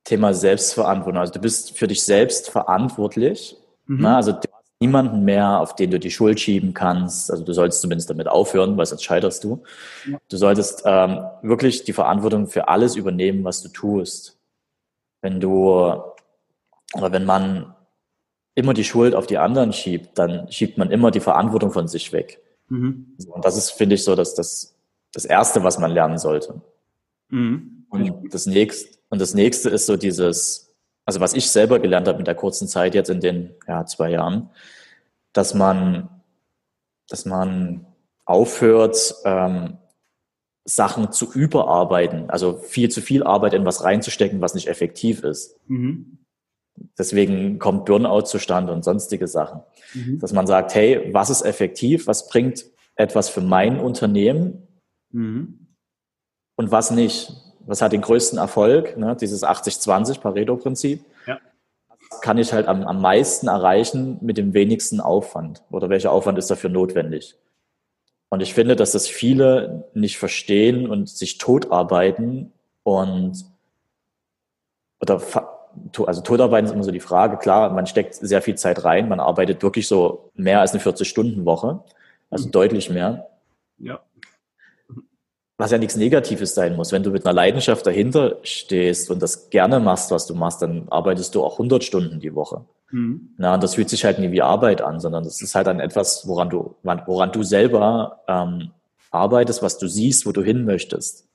[0.04, 1.20] Thema Selbstverantwortung.
[1.20, 3.56] Also du bist für dich selbst verantwortlich.
[3.86, 3.98] Mhm.
[4.02, 7.30] Na, also du hast niemanden mehr, auf den du die Schuld schieben kannst.
[7.30, 9.64] Also du solltest zumindest damit aufhören, weil sonst scheiterst du.
[10.10, 10.18] Ja.
[10.30, 14.40] Du solltest ähm, wirklich die Verantwortung für alles übernehmen, was du tust.
[15.22, 16.02] Wenn du
[16.94, 17.76] oder wenn man
[18.56, 22.12] immer die Schuld auf die anderen schiebt, dann schiebt man immer die Verantwortung von sich
[22.12, 22.42] weg.
[22.72, 23.18] Mhm.
[23.28, 24.76] Und das ist, finde ich, so dass das,
[25.12, 26.62] das Erste, was man lernen sollte.
[27.30, 27.86] Mhm.
[27.90, 30.74] Und das nächste, und das nächste ist so dieses,
[31.06, 34.12] also was ich selber gelernt habe mit der kurzen Zeit jetzt in den ja, zwei
[34.12, 34.50] Jahren,
[35.34, 36.10] dass man,
[37.10, 37.86] dass man
[38.24, 39.78] aufhört, ähm,
[40.64, 45.60] Sachen zu überarbeiten, also viel zu viel Arbeit in was reinzustecken, was nicht effektiv ist.
[45.68, 46.20] Mhm.
[46.98, 49.62] Deswegen kommt Burnout zustande und sonstige Sachen.
[49.94, 50.20] Mhm.
[50.20, 52.08] Dass man sagt, hey, was ist effektiv?
[52.08, 54.68] Was bringt etwas für mein Unternehmen?
[55.12, 55.68] Mhm.
[56.56, 57.34] Und was nicht?
[57.66, 58.98] Was hat den größten Erfolg?
[58.98, 59.16] Ne?
[59.20, 61.04] Dieses 80-20 Pareto-Prinzip.
[61.28, 61.40] Ja.
[62.22, 65.64] Kann ich halt am, am meisten erreichen mit dem wenigsten Aufwand?
[65.70, 67.36] Oder welcher Aufwand ist dafür notwendig?
[68.30, 72.54] Und ich finde, dass das viele nicht verstehen und sich totarbeiten
[72.84, 73.46] und
[75.02, 75.20] oder
[76.06, 77.38] also Todarbeiten ist immer so die Frage.
[77.38, 79.10] Klar, man steckt sehr viel Zeit rein.
[79.10, 81.84] Man arbeitet wirklich so mehr als eine 40-Stunden-Woche.
[82.30, 82.52] Also mhm.
[82.52, 83.28] deutlich mehr.
[83.78, 84.00] Ja.
[85.58, 86.92] Was ja nichts Negatives sein muss.
[86.92, 90.88] Wenn du mit einer Leidenschaft dahinter stehst und das gerne machst, was du machst, dann
[90.90, 92.66] arbeitest du auch 100 Stunden die Woche.
[92.92, 93.30] Mhm.
[93.38, 95.80] Na, und das fühlt sich halt nie wie Arbeit an, sondern das ist halt dann
[95.80, 98.72] etwas, woran du, woran du selber ähm,
[99.12, 101.28] arbeitest, was du siehst, wo du hin möchtest.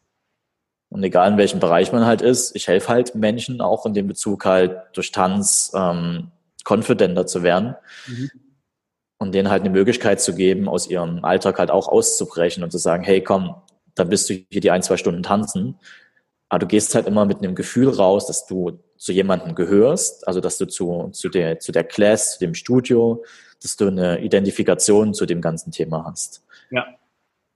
[0.97, 4.07] Und egal in welchem Bereich man halt ist, ich helfe halt Menschen auch in dem
[4.07, 6.33] Bezug halt durch Tanz ähm,
[6.67, 8.31] confidenter zu werden mhm.
[9.19, 12.79] und denen halt eine Möglichkeit zu geben, aus ihrem Alltag halt auch auszubrechen und zu
[12.79, 13.57] sagen, hey komm,
[13.95, 15.79] dann bist du hier die ein, zwei Stunden tanzen.
[16.49, 20.41] Aber du gehst halt immer mit einem Gefühl raus, dass du zu jemandem gehörst, also
[20.41, 23.23] dass du zu, zu, der, zu der Class, zu dem Studio,
[23.63, 26.43] dass du eine Identifikation zu dem ganzen Thema hast.
[26.71, 26.87] Ja.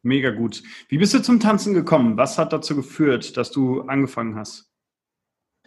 [0.02, 0.62] Mega gut.
[0.88, 2.16] Wie bist du zum Tanzen gekommen?
[2.16, 4.70] Was hat dazu geführt, dass du angefangen hast?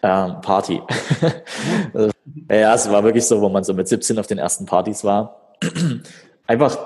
[0.01, 0.81] Ähm, Party.
[2.49, 5.53] ja, es war wirklich so, wo man so mit 17 auf den ersten Partys war.
[6.47, 6.77] einfach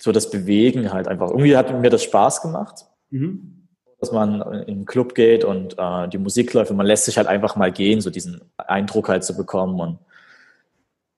[0.00, 1.28] so das Bewegen halt einfach.
[1.30, 3.68] Irgendwie hat mir das Spaß gemacht, mhm.
[4.00, 7.18] dass man in den Club geht und äh, die Musik läuft und man lässt sich
[7.18, 9.98] halt einfach mal gehen, so diesen Eindruck halt zu bekommen und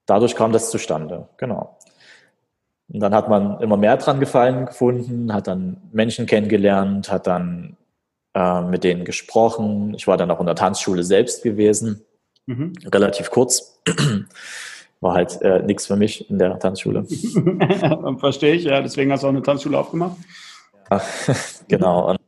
[0.06, 1.28] dadurch kam das zustande.
[1.36, 1.78] Genau.
[2.88, 7.76] Und dann hat man immer mehr dran gefallen gefunden, hat dann Menschen kennengelernt, hat dann
[8.34, 9.94] äh, mit denen gesprochen.
[9.94, 12.04] Ich war dann auch in der Tanzschule selbst gewesen,
[12.46, 12.72] mhm.
[12.92, 13.80] relativ kurz.
[15.00, 17.04] War halt äh, nichts für mich in der Tanzschule.
[18.18, 18.80] Verstehe ich, ja.
[18.80, 20.16] Deswegen hast du auch eine Tanzschule aufgemacht.
[20.90, 21.02] Ja,
[21.68, 22.10] genau.
[22.10, 22.18] Und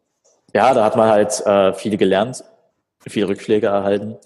[0.54, 2.44] ja, da hat man halt äh, viel gelernt,
[3.06, 4.16] viele Rückschläge erhalten.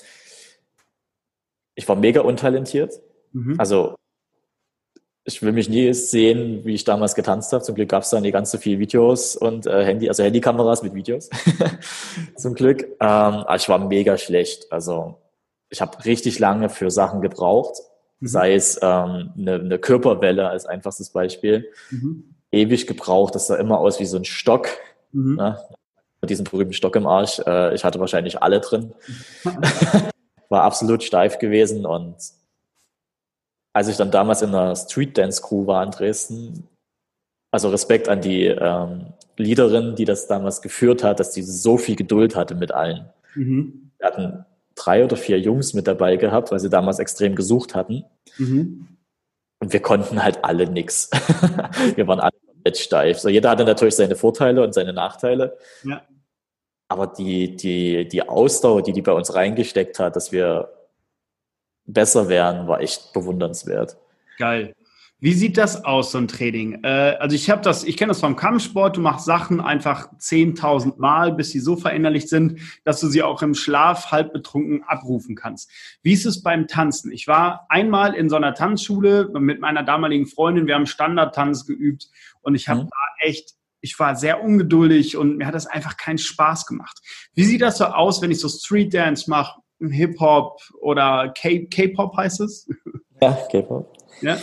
[1.74, 3.00] Ich war mega untalentiert.
[3.32, 3.54] Mhm.
[3.58, 3.94] Also
[5.24, 7.62] ich will mich nie sehen, wie ich damals getanzt habe.
[7.62, 10.82] Zum Glück gab es da nicht ganz so viele Videos und äh, Handy, also Handykameras
[10.82, 11.28] mit Videos.
[12.36, 12.84] Zum Glück.
[12.84, 14.72] Ähm, aber ich war mega schlecht.
[14.72, 15.18] Also
[15.68, 17.76] ich habe richtig lange für Sachen gebraucht.
[18.20, 18.26] Mhm.
[18.26, 21.70] Sei es ähm, eine, eine Körperwelle als einfachstes Beispiel.
[21.90, 22.34] Mhm.
[22.50, 23.34] Ewig gebraucht.
[23.34, 24.68] Das sah immer aus wie so ein Stock.
[25.12, 25.36] Mhm.
[25.36, 25.58] Ne?
[26.22, 27.40] Mit diesem berühmten Stock im Arsch.
[27.46, 28.94] Äh, ich hatte wahrscheinlich alle drin.
[30.48, 32.16] war absolut steif gewesen und
[33.72, 36.68] als ich dann damals in einer Street Dance Crew war in Dresden,
[37.52, 41.96] also Respekt an die ähm, Leaderin, die das damals geführt hat, dass die so viel
[41.96, 43.08] Geduld hatte mit allen.
[43.34, 43.90] Mhm.
[43.98, 48.04] Wir hatten drei oder vier Jungs mit dabei gehabt, weil sie damals extrem gesucht hatten.
[48.38, 48.88] Mhm.
[49.60, 51.10] Und wir konnten halt alle nix.
[51.94, 53.18] wir waren alle komplett steif.
[53.18, 55.58] So, jeder hatte natürlich seine Vorteile und seine Nachteile.
[55.84, 56.02] Ja.
[56.88, 60.72] Aber die, die, die Ausdauer, die die bei uns reingesteckt hat, dass wir
[61.92, 63.96] besser werden, war echt bewundernswert.
[64.38, 64.74] Geil.
[65.22, 66.82] Wie sieht das aus, so ein Training?
[66.82, 70.94] Äh, also ich habe das, ich kenne das vom Kampfsport, du machst Sachen einfach 10.000
[70.96, 75.36] Mal, bis sie so verinnerlicht sind, dass du sie auch im Schlaf halb betrunken abrufen
[75.36, 75.70] kannst.
[76.02, 77.12] Wie ist es beim Tanzen?
[77.12, 82.08] Ich war einmal in so einer Tanzschule mit meiner damaligen Freundin, wir haben Standardtanz geübt
[82.40, 82.88] und ich habe mhm.
[82.88, 86.98] da echt, ich war sehr ungeduldig und mir hat das einfach keinen Spaß gemacht.
[87.34, 92.40] Wie sieht das so aus, wenn ich so Street Dance mache Hip-Hop oder K-Pop heißt
[92.40, 92.68] es?
[93.20, 93.92] Ja, K-Pop.
[94.22, 94.38] Ja.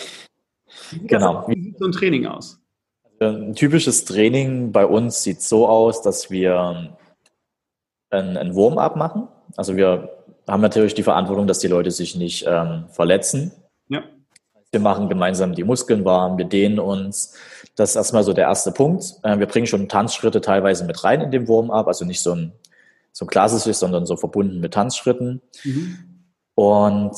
[0.92, 1.48] Wie genau.
[1.48, 2.60] wie sieht so ein Training aus?
[3.20, 6.96] Also ein typisches Training bei uns sieht so aus, dass wir
[8.10, 9.28] ein, ein Warm-up machen.
[9.56, 10.10] Also wir
[10.48, 13.52] haben natürlich die Verantwortung, dass die Leute sich nicht ähm, verletzen.
[13.90, 14.04] Ja.
[14.72, 17.36] Wir machen gemeinsam die Muskeln warm, wir dehnen uns.
[17.76, 19.16] Das ist erstmal so der erste Punkt.
[19.24, 22.54] Äh, wir bringen schon Tanzschritte teilweise mit rein in dem Warm-up, also nicht so ein
[23.18, 25.42] so klassisch, sondern so verbunden mit Tanzschritten.
[25.64, 25.98] Mhm.
[26.54, 27.18] Und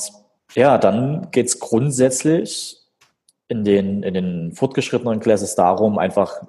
[0.54, 2.78] ja, dann geht es grundsätzlich
[3.48, 6.40] in den, in den fortgeschrittenen Classes darum, einfach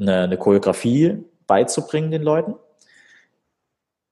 [0.00, 2.56] eine, eine Choreografie beizubringen den Leuten.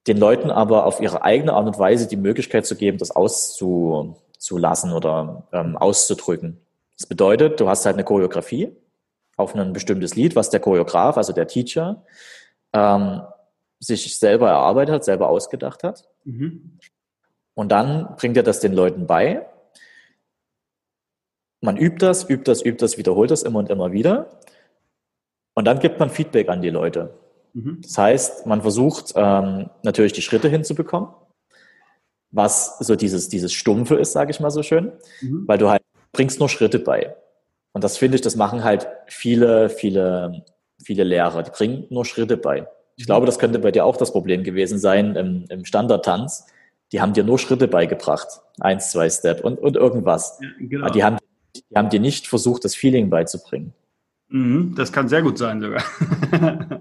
[0.07, 4.92] Den Leuten aber auf ihre eigene Art und Weise die Möglichkeit zu geben, das auszulassen
[4.92, 6.61] oder ähm, auszudrücken.
[6.96, 8.70] Das bedeutet, du hast halt eine Choreografie
[9.37, 12.05] auf ein bestimmtes Lied, was der Choreograf, also der Teacher,
[12.72, 13.22] ähm,
[13.79, 16.09] sich selber erarbeitet hat, selber ausgedacht hat.
[16.25, 16.79] Mhm.
[17.55, 19.47] Und dann bringt er das den Leuten bei.
[21.61, 24.41] Man übt das, übt das, übt das, wiederholt das immer und immer wieder.
[25.55, 27.19] Und dann gibt man Feedback an die Leute.
[27.55, 27.81] Mhm.
[27.83, 31.09] Das heißt, man versucht ähm, natürlich die Schritte hinzubekommen,
[32.31, 35.49] was so dieses, dieses Stumpfe ist, sage ich mal so schön, mhm.
[35.49, 37.17] weil du halt bringst nur Schritte bei.
[37.73, 40.45] Und das finde ich, das machen halt viele, viele,
[40.83, 41.43] viele Lehrer.
[41.43, 42.69] Die bringen nur Schritte bei.
[42.96, 46.46] Ich glaube, das könnte bei dir auch das Problem gewesen sein im, im Standardtanz.
[46.92, 48.40] Die haben dir nur Schritte beigebracht.
[48.59, 50.38] Eins, zwei Step und, und irgendwas.
[50.40, 50.88] Ja, genau.
[50.88, 51.18] die, haben,
[51.54, 53.74] die haben dir nicht versucht, das Feeling beizubringen.
[54.28, 55.82] Mhm, das kann sehr gut sein sogar.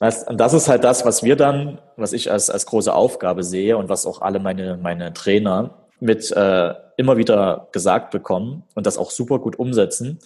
[0.00, 3.76] und das ist halt das, was wir dann, was ich als, als große Aufgabe sehe
[3.76, 8.98] und was auch alle meine, meine Trainer mit äh, immer wieder gesagt bekommen und das
[8.98, 10.18] auch super gut umsetzen,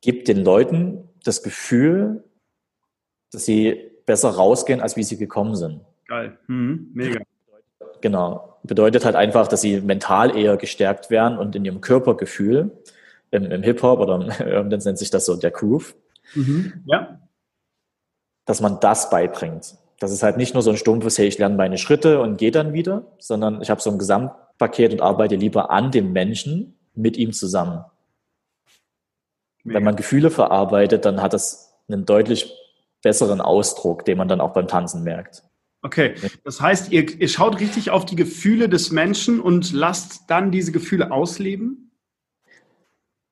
[0.00, 2.24] gibt den Leuten das Gefühl,
[3.32, 5.80] dass sie besser rausgehen, als wie sie gekommen sind.
[6.06, 6.90] Geil, mhm.
[6.94, 7.20] mega.
[8.00, 8.56] Genau.
[8.62, 12.70] Bedeutet halt einfach, dass sie mental eher gestärkt werden und in ihrem Körpergefühl,
[13.30, 15.94] im, im Hip-Hop oder irgendwann nennt sich das so der Groove.
[16.34, 16.84] Mhm.
[16.86, 17.20] Ja.
[18.44, 19.76] Dass man das beibringt.
[19.98, 22.50] Das ist halt nicht nur so ein stumpfes, hey, ich lerne meine Schritte und gehe
[22.50, 27.16] dann wieder, sondern ich habe so ein Gesamtpaket und arbeite lieber an dem Menschen mit
[27.16, 27.84] ihm zusammen.
[29.64, 29.78] Mega.
[29.78, 32.52] Wenn man Gefühle verarbeitet, dann hat das einen deutlich
[33.06, 35.44] besseren Ausdruck, den man dann auch beim Tanzen merkt.
[35.80, 40.50] Okay, das heißt, ihr, ihr schaut richtig auf die Gefühle des Menschen und lasst dann
[40.50, 41.92] diese Gefühle ausleben?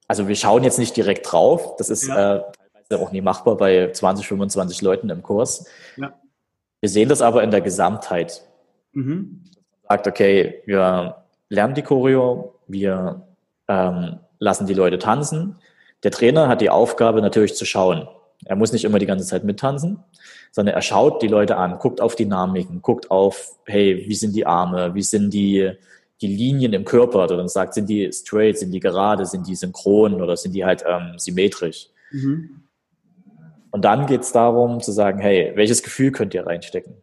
[0.06, 1.74] Also wir schauen jetzt nicht direkt drauf.
[1.76, 2.36] Das ist ja.
[2.36, 5.66] äh, teilweise auch nie machbar bei 20, 25 Leuten im Kurs.
[5.96, 6.14] Ja.
[6.78, 8.46] Wir sehen das aber in der Gesamtheit.
[8.92, 9.42] Mhm.
[9.88, 13.26] Sagt, okay, wir lernen die Choreo, wir
[13.66, 15.56] ähm, lassen die Leute tanzen.
[16.04, 18.06] Der Trainer hat die Aufgabe natürlich zu schauen.
[18.46, 19.98] Er muss nicht immer die ganze Zeit mittanzen,
[20.52, 24.46] sondern er schaut die Leute an, guckt auf Dynamiken, guckt auf, hey, wie sind die
[24.46, 25.72] Arme, wie sind die,
[26.20, 29.54] die Linien im Körper oder dann sagt, sind die straight, sind die gerade, sind die
[29.54, 31.88] synchron oder sind die halt ähm, symmetrisch.
[32.10, 32.64] Mhm.
[33.70, 36.94] Und dann geht es darum zu sagen, hey, welches Gefühl könnt ihr reinstecken?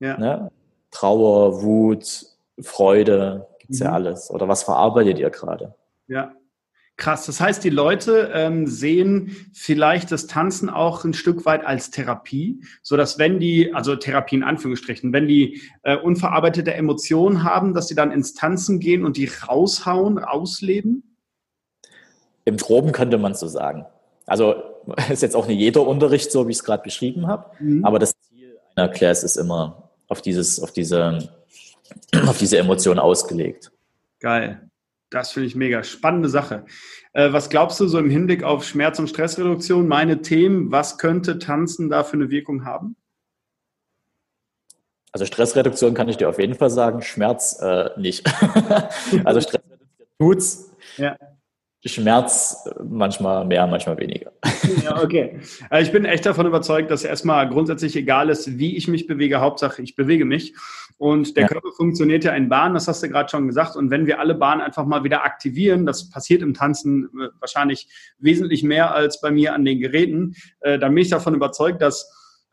[0.00, 0.18] Ja.
[0.18, 0.50] Ne?
[0.90, 2.26] Trauer, Wut,
[2.60, 3.86] Freude, gibt's mhm.
[3.86, 4.30] ja alles.
[4.30, 5.74] Oder was verarbeitet ihr gerade?
[6.08, 6.34] Ja.
[6.96, 7.26] Krass.
[7.26, 12.62] Das heißt, die Leute ähm, sehen vielleicht das Tanzen auch ein Stück weit als Therapie,
[12.82, 17.88] so dass wenn die, also Therapie in Anführungsstrichen, wenn die äh, unverarbeitete Emotionen haben, dass
[17.88, 21.16] sie dann ins Tanzen gehen und die raushauen, ausleben?
[22.44, 23.86] Im Groben könnte man so sagen.
[24.26, 24.54] Also
[25.10, 27.84] ist jetzt auch nicht jeder Unterricht so, wie ich es gerade beschrieben habe, mhm.
[27.84, 31.30] aber das Ziel einer Class ist immer auf dieses, auf diese,
[32.26, 33.72] auf diese Emotion ausgelegt.
[34.20, 34.68] Geil.
[35.12, 35.84] Das finde ich mega.
[35.84, 36.64] Spannende Sache.
[37.12, 41.38] Äh, was glaubst du so im Hinblick auf Schmerz- und Stressreduktion, meine Themen, was könnte
[41.38, 42.96] Tanzen da für eine Wirkung haben?
[45.12, 48.26] Also Stressreduktion kann ich dir auf jeden Fall sagen, Schmerz äh, nicht.
[49.24, 50.72] also Stressreduktion tut's.
[50.96, 51.18] Ja.
[51.84, 54.32] Schmerz manchmal mehr, manchmal weniger.
[54.84, 55.40] Ja, okay.
[55.68, 59.40] Also ich bin echt davon überzeugt, dass erstmal grundsätzlich egal ist, wie ich mich bewege,
[59.40, 60.54] Hauptsache ich bewege mich.
[61.02, 61.48] Und der ja.
[61.48, 63.74] Körper funktioniert ja in Bahnen, das hast du gerade schon gesagt.
[63.74, 67.88] Und wenn wir alle Bahnen einfach mal wieder aktivieren, das passiert im Tanzen äh, wahrscheinlich
[68.20, 72.08] wesentlich mehr als bei mir an den Geräten, äh, dann bin ich davon überzeugt, dass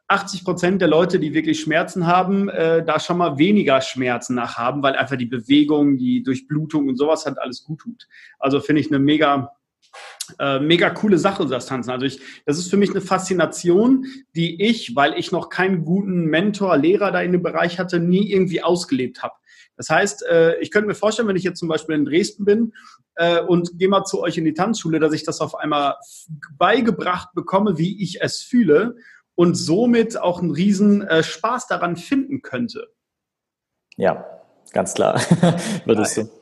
[0.08, 4.58] 80 Prozent der Leute, die wirklich Schmerzen haben, äh, da schon mal weniger Schmerzen nach
[4.58, 8.08] haben, weil einfach die Bewegung, die Durchblutung und sowas halt alles gut tut.
[8.40, 9.52] Also finde ich eine mega,
[10.40, 11.92] äh, mega coole Sache, das Tanzen.
[11.92, 16.26] Also ich, das ist für mich eine Faszination, die ich, weil ich noch keinen guten
[16.26, 19.34] Mentor, Lehrer da in dem Bereich hatte, nie irgendwie ausgelebt habe.
[19.80, 22.74] Das heißt, äh, ich könnte mir vorstellen, wenn ich jetzt zum Beispiel in Dresden bin
[23.16, 25.96] äh, und gehe mal zu euch in die Tanzschule, dass ich das auf einmal
[26.58, 28.98] beigebracht bekomme, wie ich es fühle
[29.36, 32.90] und somit auch einen riesen äh, Spaß daran finden könnte.
[33.96, 34.26] Ja,
[34.74, 35.22] ganz klar,
[35.86, 36.39] würdest du.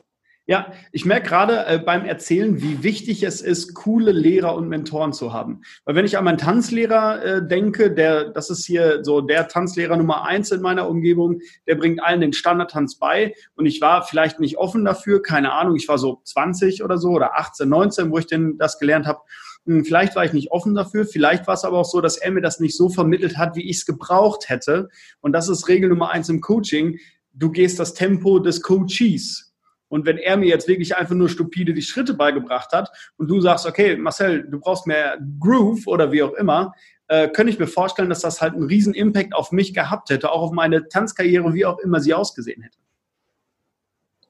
[0.50, 5.12] Ja, ich merke gerade äh, beim Erzählen, wie wichtig es ist, coole Lehrer und Mentoren
[5.12, 5.60] zu haben.
[5.84, 9.98] Weil wenn ich an meinen Tanzlehrer äh, denke, der, das ist hier so der Tanzlehrer
[9.98, 13.34] Nummer eins in meiner Umgebung, der bringt allen den Standardtanz bei.
[13.56, 17.10] Und ich war vielleicht nicht offen dafür, keine Ahnung, ich war so 20 oder so
[17.10, 19.20] oder 18, 19, wo ich denn das gelernt habe.
[19.66, 22.30] hm, vielleicht war ich nicht offen dafür, vielleicht war es aber auch so, dass er
[22.30, 24.88] mir das nicht so vermittelt hat, wie ich es gebraucht hätte.
[25.20, 26.98] Und das ist Regel Nummer eins im Coaching.
[27.34, 29.47] Du gehst das Tempo des Coaches.
[29.88, 33.40] Und wenn er mir jetzt wirklich einfach nur stupide die Schritte beigebracht hat und du
[33.40, 36.74] sagst, okay, Marcel, du brauchst mehr Groove oder wie auch immer,
[37.08, 40.30] äh, könnte ich mir vorstellen, dass das halt einen riesen Impact auf mich gehabt hätte,
[40.30, 42.78] auch auf meine Tanzkarriere, wie auch immer sie ausgesehen hätte.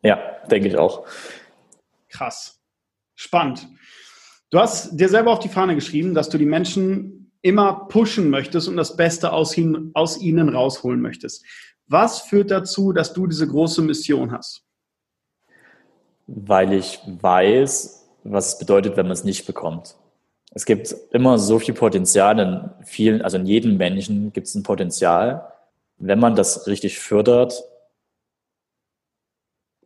[0.03, 1.07] Ja, denke ich auch.
[2.09, 2.61] Krass.
[3.14, 3.68] Spannend.
[4.51, 8.68] Du hast dir selber auf die Fahne geschrieben, dass du die Menschen immer pushen möchtest
[8.68, 11.44] und das Beste aus ihnen, aus ihnen rausholen möchtest.
[11.87, 14.68] Was führt dazu, dass du diese große Mission hast?
[16.29, 19.97] Weil ich weiß, was es bedeutet, wenn man es nicht bekommt.
[20.53, 24.62] Es gibt immer so viel Potenzial in vielen, also in jedem Menschen gibt es ein
[24.62, 25.53] Potenzial.
[25.99, 27.64] Wenn man das richtig fördert,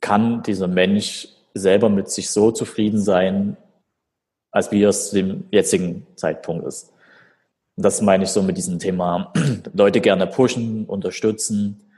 [0.00, 3.56] kann dieser Mensch selber mit sich so zufrieden sein,
[4.50, 6.92] als wie es zu dem jetzigen Zeitpunkt ist.
[7.76, 9.32] Und das meine ich so mit diesem Thema,
[9.72, 11.90] Leute gerne pushen, unterstützen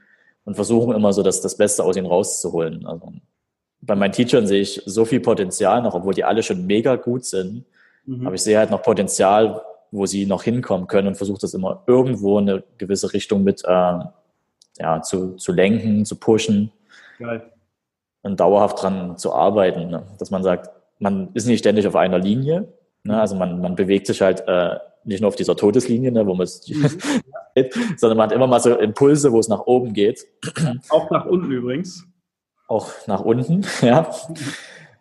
[0.45, 2.87] und versuchen immer so das, das Beste aus ihnen rauszuholen.
[2.87, 3.13] Also
[3.87, 7.25] bei meinen Teachern sehe ich so viel Potenzial noch, obwohl die alle schon mega gut
[7.25, 7.65] sind.
[8.07, 8.27] Mhm.
[8.27, 11.83] Aber ich sehe halt noch Potenzial, wo sie noch hinkommen können und versuche das immer
[11.87, 13.99] irgendwo in eine gewisse Richtung mit äh,
[14.79, 16.73] ja, zu, zu lenken, zu pushen.
[17.19, 17.51] Geil.
[18.23, 19.91] Und dauerhaft dran zu arbeiten.
[19.91, 20.03] Ne?
[20.19, 22.73] Dass man sagt, man ist nicht ständig auf einer Linie.
[23.05, 23.21] Ne?
[23.21, 26.45] Also man, man bewegt sich halt äh, nicht nur auf dieser Todeslinie, ne, wo man
[26.45, 26.89] es mhm.
[27.97, 30.27] sondern man hat immer mal so Impulse, wo es nach oben geht.
[30.89, 32.07] Auch nach unten übrigens.
[32.67, 34.11] Auch nach unten, ja.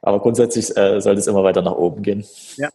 [0.01, 2.25] Aber grundsätzlich äh, sollte es immer weiter nach oben gehen.
[2.57, 2.69] Ja.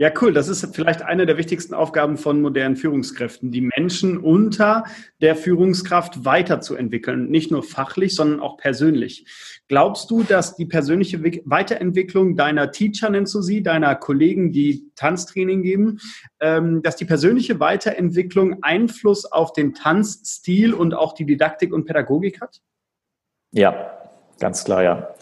[0.00, 0.32] Ja, cool.
[0.32, 4.84] Das ist vielleicht eine der wichtigsten Aufgaben von modernen Führungskräften, die Menschen unter
[5.20, 7.28] der Führungskraft weiterzuentwickeln.
[7.30, 9.26] Nicht nur fachlich, sondern auch persönlich.
[9.66, 15.62] Glaubst du, dass die persönliche Weiterentwicklung deiner Teacher, nennst du sie, deiner Kollegen, die Tanztraining
[15.62, 15.98] geben,
[16.38, 22.40] ähm, dass die persönliche Weiterentwicklung Einfluss auf den Tanzstil und auch die Didaktik und Pädagogik
[22.40, 22.60] hat?
[23.52, 23.98] Ja,
[24.38, 25.14] ganz klar, ja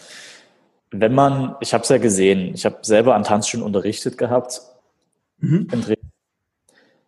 [0.91, 4.61] wenn man, ich habe es ja gesehen, ich habe selber an Tanzschulen unterrichtet gehabt.
[5.39, 5.67] Mhm.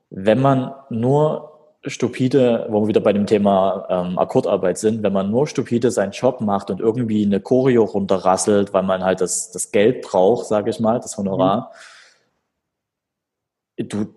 [0.09, 5.31] Wenn man nur stupide, wo wir wieder bei dem Thema ähm, Akkordarbeit sind, wenn man
[5.31, 9.71] nur stupide seinen Job macht und irgendwie eine Choreo runterrasselt, weil man halt das, das
[9.71, 11.71] Geld braucht, sage ich mal, das Honorar,
[13.77, 13.87] mhm.
[13.87, 14.13] du,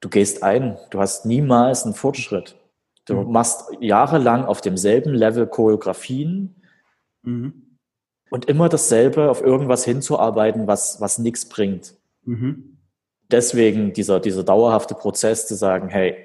[0.00, 2.56] du gehst ein, du hast niemals einen Fortschritt.
[3.06, 3.32] Du mhm.
[3.32, 6.56] machst jahrelang auf demselben Level Choreografien,
[7.22, 7.66] mhm
[8.30, 11.94] und immer dasselbe auf irgendwas hinzuarbeiten, was, was nichts bringt.
[12.24, 12.78] Mhm.
[13.30, 16.16] Deswegen dieser, dieser dauerhafte Prozess zu sagen, hey,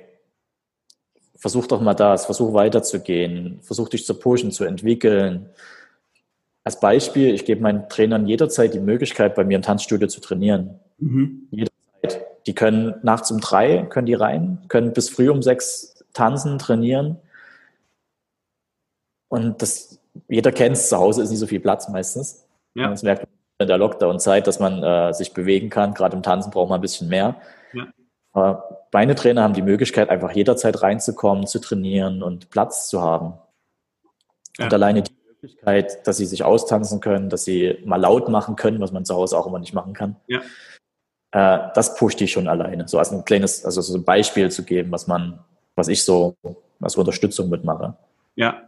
[1.35, 5.49] versuch doch mal das, versuch weiterzugehen, versuch dich zu pushen, zu entwickeln.
[6.63, 10.79] Als Beispiel, ich gebe meinen Trainern jederzeit die Möglichkeit, bei mir im Tanzstudio zu trainieren.
[10.99, 11.47] Mhm.
[11.49, 12.27] Jederzeit.
[12.45, 17.17] Die können nachts um drei, können die rein, können bis früh um sechs tanzen, trainieren.
[19.29, 22.47] Und das jeder kennt es, zu Hause ist nicht so viel Platz meistens.
[22.73, 22.89] Ja.
[22.89, 25.93] Das merkt man in der Lockdown-Zeit, dass man äh, sich bewegen kann.
[25.93, 27.35] Gerade im Tanzen braucht man ein bisschen mehr.
[27.73, 27.87] Ja.
[28.33, 33.33] Aber meine Trainer haben die Möglichkeit, einfach jederzeit reinzukommen, zu trainieren und Platz zu haben.
[34.57, 34.65] Ja.
[34.65, 38.81] Und alleine die Möglichkeit, dass sie sich austanzen können, dass sie mal laut machen können,
[38.81, 40.15] was man zu Hause auch immer nicht machen kann.
[40.27, 40.41] Ja.
[41.31, 42.87] Äh, das pusht die schon alleine.
[42.87, 45.39] So als ein kleines, also so ein Beispiel zu geben, was man,
[45.81, 46.37] was ich so
[46.79, 47.97] als Unterstützung mitmache.
[48.35, 48.61] Ja,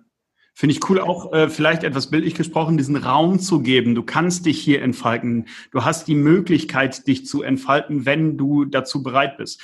[0.56, 3.95] Finde ich cool, auch äh, vielleicht etwas bildlich gesprochen, diesen Raum zu geben.
[3.95, 5.47] Du kannst dich hier entfalten.
[5.71, 9.60] Du hast die Möglichkeit, dich zu entfalten, wenn du dazu bereit bist.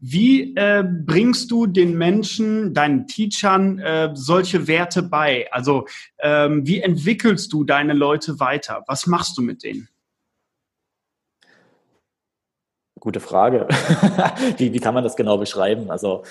[0.00, 5.50] Wie äh, bringst du den Menschen, deinen Teachern, äh, solche Werte bei?
[5.50, 5.86] Also
[6.18, 8.84] ähm, wie entwickelst du deine Leute weiter?
[8.86, 9.88] Was machst du mit denen?
[13.00, 13.66] Gute Frage.
[14.58, 15.90] wie, wie kann man das genau beschreiben?
[15.90, 16.22] Also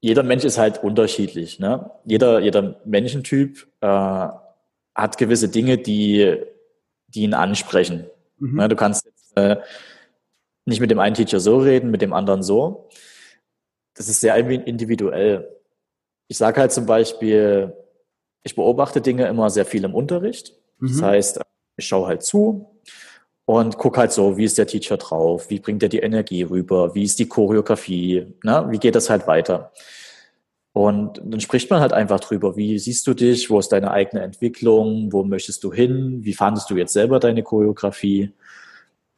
[0.00, 1.58] jeder Mensch ist halt unterschiedlich.
[1.58, 1.90] Ne?
[2.04, 4.28] Jeder, jeder Menschentyp äh,
[4.94, 6.36] hat gewisse Dinge, die,
[7.08, 8.06] die ihn ansprechen.
[8.38, 8.56] Mhm.
[8.56, 8.68] Ne?
[8.68, 9.56] Du kannst jetzt, äh,
[10.64, 12.88] nicht mit dem einen Teacher so reden, mit dem anderen so.
[13.94, 15.56] Das ist sehr individuell.
[16.28, 17.74] Ich sage halt zum Beispiel,
[18.42, 20.54] ich beobachte Dinge immer sehr viel im Unterricht.
[20.78, 20.88] Mhm.
[20.88, 21.40] Das heißt,
[21.76, 22.69] ich schaue halt zu
[23.44, 26.94] und guck halt so, wie ist der Teacher drauf, wie bringt er die Energie rüber,
[26.94, 28.66] wie ist die Choreografie, ne?
[28.70, 29.72] wie geht das halt weiter.
[30.72, 34.22] Und dann spricht man halt einfach drüber, wie siehst du dich, wo ist deine eigene
[34.22, 38.32] Entwicklung, wo möchtest du hin, wie fandest du jetzt selber deine Choreografie,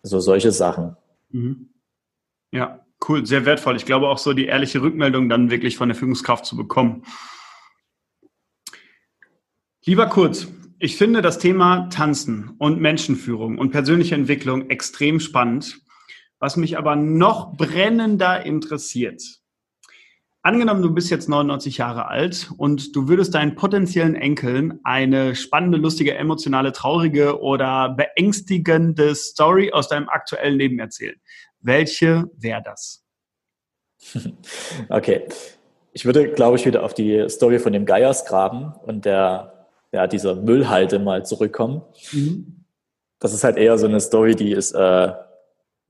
[0.02, 0.96] so solche Sachen.
[1.30, 1.68] Mhm.
[2.52, 3.76] Ja, cool, sehr wertvoll.
[3.76, 7.04] Ich glaube auch so die ehrliche Rückmeldung dann wirklich von der Führungskraft zu bekommen.
[9.84, 10.48] Lieber Kurt,
[10.84, 15.80] Ich finde das Thema Tanzen und Menschenführung und persönliche Entwicklung extrem spannend.
[16.40, 19.22] Was mich aber noch brennender interessiert.
[20.42, 25.78] Angenommen, du bist jetzt 99 Jahre alt und du würdest deinen potenziellen Enkeln eine spannende,
[25.78, 31.20] lustige, emotionale, traurige oder beängstigende Story aus deinem aktuellen Leben erzählen.
[31.60, 33.04] Welche wäre das?
[34.88, 35.28] Okay.
[35.94, 39.51] Ich würde, glaube ich, wieder auf die Story von dem Geiersgraben und der,
[39.92, 41.82] ja, dieser Müllhalde mal zurückkommen.
[42.12, 42.64] Mhm.
[43.18, 45.12] Das ist halt eher so eine Story, die ist äh,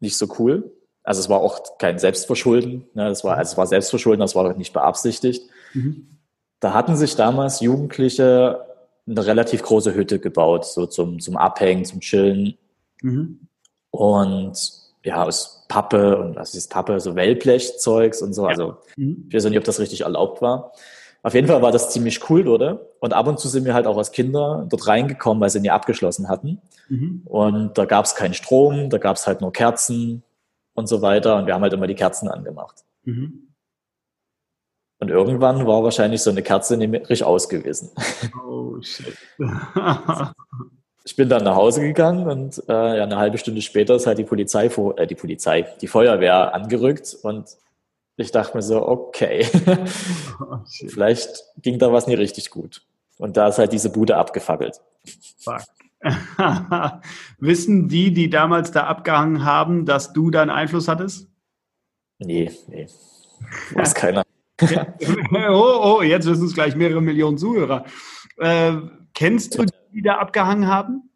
[0.00, 0.70] nicht so cool.
[1.04, 2.84] Also es war auch kein Selbstverschulden.
[2.94, 3.08] Ne?
[3.08, 5.48] Das war, also es war Selbstverschulden, das war nicht beabsichtigt.
[5.72, 6.18] Mhm.
[6.60, 8.66] Da hatten sich damals Jugendliche
[9.06, 12.56] eine relativ große Hütte gebaut, so zum, zum Abhängen, zum Chillen.
[13.02, 13.48] Mhm.
[13.90, 14.52] Und
[15.04, 18.42] ja, aus Pappe und was ist Pappe, so Wellblechzeugs und so.
[18.42, 18.48] Ja.
[18.50, 19.26] Also mhm.
[19.28, 20.72] ich weiß nicht, ob das richtig erlaubt war.
[21.24, 22.86] Auf jeden Fall war das ziemlich cool, oder?
[22.98, 25.70] Und ab und zu sind wir halt auch als Kinder dort reingekommen, weil sie nie
[25.70, 26.60] abgeschlossen hatten.
[26.88, 27.22] Mhm.
[27.26, 30.24] Und da gab es keinen Strom, da gab es halt nur Kerzen
[30.74, 31.36] und so weiter.
[31.36, 32.84] Und wir haben halt immer die Kerzen angemacht.
[33.04, 33.52] Mhm.
[34.98, 37.90] Und irgendwann war wahrscheinlich so eine Kerze nämlich aus gewesen.
[38.44, 39.16] Oh shit.
[41.04, 44.18] ich bin dann nach Hause gegangen und äh, ja, eine halbe Stunde später ist halt
[44.18, 47.46] die Polizei, äh, die Polizei, die Feuerwehr angerückt und
[48.16, 49.46] ich dachte mir so, okay,
[50.40, 50.58] oh,
[50.88, 52.82] vielleicht ging da was nie richtig gut.
[53.18, 54.80] Und da ist halt diese Bude abgefackelt.
[55.38, 55.62] Fuck.
[57.38, 61.28] Wissen die, die damals da abgehangen haben, dass du da einen Einfluss hattest?
[62.18, 62.86] Nee, nee.
[63.74, 64.24] Weiß keiner.
[65.50, 67.84] oh, oh, jetzt wissen es gleich mehrere Millionen Zuhörer.
[68.38, 68.74] Äh,
[69.14, 71.10] kennst du die, die da abgehangen haben?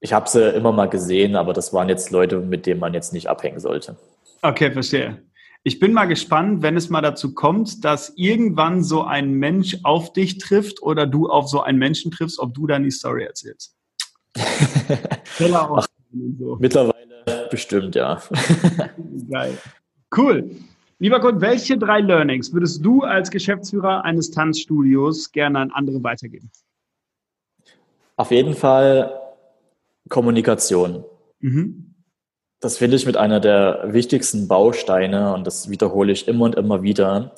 [0.00, 3.12] Ich habe sie immer mal gesehen, aber das waren jetzt Leute, mit denen man jetzt
[3.12, 3.96] nicht abhängen sollte.
[4.42, 5.22] Okay, verstehe.
[5.64, 10.12] Ich bin mal gespannt, wenn es mal dazu kommt, dass irgendwann so ein Mensch auf
[10.12, 13.76] dich trifft oder du auf so einen Menschen triffst, ob du dann die Story erzählst.
[14.36, 15.86] Ach,
[16.38, 16.56] so.
[16.58, 18.20] Mittlerweile bestimmt, ja.
[19.30, 19.56] Geil.
[20.16, 20.50] Cool.
[20.98, 26.50] Lieber Kurt, welche drei Learnings würdest du als Geschäftsführer eines Tanzstudios gerne an andere weitergeben?
[28.16, 29.12] Auf jeden Fall
[30.08, 31.04] Kommunikation.
[31.38, 31.91] Mhm
[32.62, 36.82] das finde ich mit einer der wichtigsten Bausteine und das wiederhole ich immer und immer
[36.82, 37.32] wieder.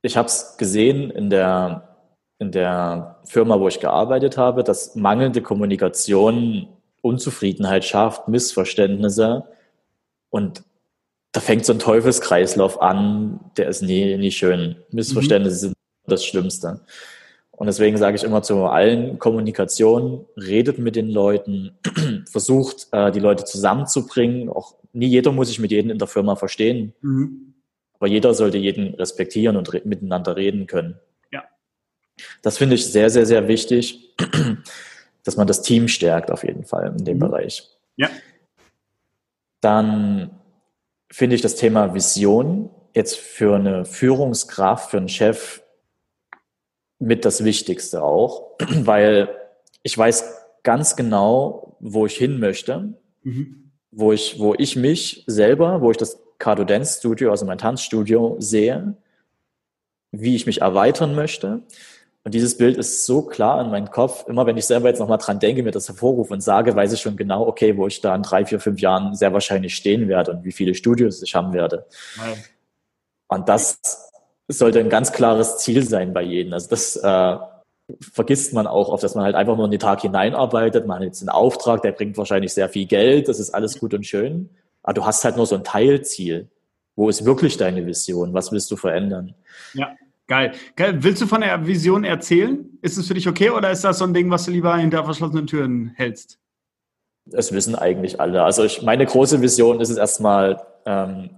[0.00, 1.96] Ich habe es gesehen in der,
[2.38, 6.68] in der Firma, wo ich gearbeitet habe, dass mangelnde Kommunikation
[7.02, 9.44] Unzufriedenheit schafft, Missverständnisse
[10.30, 10.64] und
[11.32, 14.76] da fängt so ein Teufelskreislauf an, der ist nie, nie schön.
[14.90, 15.60] Missverständnisse mhm.
[15.60, 15.74] sind
[16.06, 16.80] das Schlimmste.
[17.56, 21.78] Und deswegen sage ich immer zu allen Kommunikation, redet mit den Leuten,
[22.30, 24.48] versucht, äh, die Leute zusammenzubringen.
[24.48, 26.94] Auch nie jeder muss sich mit jedem in der Firma verstehen.
[27.00, 27.54] Mhm.
[27.98, 30.98] Aber jeder sollte jeden respektieren und re miteinander reden können.
[31.32, 31.44] Ja.
[32.42, 34.16] Das finde ich sehr, sehr, sehr wichtig,
[35.24, 37.20] dass man das Team stärkt auf jeden Fall in dem mhm.
[37.20, 37.68] Bereich.
[37.96, 38.10] Ja.
[39.60, 40.30] Dann
[41.10, 45.63] finde ich das Thema Vision jetzt für eine Führungskraft, für einen Chef
[47.04, 49.28] mit das Wichtigste auch, weil
[49.82, 50.24] ich weiß
[50.62, 53.70] ganz genau, wo ich hin möchte, mhm.
[53.90, 58.36] wo, ich, wo ich mich selber, wo ich das Cardo Dance Studio, also mein Tanzstudio
[58.38, 58.96] sehe,
[60.10, 61.62] wie ich mich erweitern möchte.
[62.24, 64.26] Und dieses Bild ist so klar in meinem Kopf.
[64.26, 67.00] Immer wenn ich selber jetzt nochmal dran denke, mir das hervorrufe und sage, weiß ich
[67.00, 70.32] schon genau, okay, wo ich da in drei, vier, fünf Jahren sehr wahrscheinlich stehen werde
[70.32, 71.86] und wie viele Studios ich haben werde.
[72.16, 72.34] Ja.
[73.28, 73.78] Und das
[74.48, 76.52] sollte ein ganz klares Ziel sein bei jedem.
[76.52, 77.36] Also das äh,
[78.00, 80.86] vergisst man auch oft, dass man halt einfach nur in den Tag hineinarbeitet.
[80.86, 83.94] Man hat jetzt einen Auftrag, der bringt wahrscheinlich sehr viel Geld, das ist alles gut
[83.94, 84.50] und schön.
[84.82, 86.48] Aber du hast halt nur so ein Teilziel.
[86.96, 88.34] Wo ist wirklich deine Vision?
[88.34, 89.34] Was willst du verändern?
[89.72, 89.94] Ja,
[90.28, 90.52] geil.
[90.76, 91.02] geil.
[91.02, 92.78] Willst du von der Vision erzählen?
[92.82, 95.04] Ist es für dich okay oder ist das so ein Ding, was du lieber hinter
[95.04, 96.38] verschlossenen Türen hältst?
[97.26, 98.44] Das wissen eigentlich alle.
[98.44, 101.30] Also ich, meine große Vision ist es erstmal, ähm,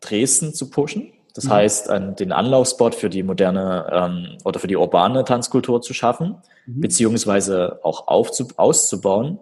[0.00, 1.12] Dresden zu pushen.
[1.34, 1.50] Das mhm.
[1.50, 6.80] heißt, den Anlaufspot für die moderne ähm, oder für die urbane Tanzkultur zu schaffen, mhm.
[6.80, 9.40] beziehungsweise auch aufzu auszubauen.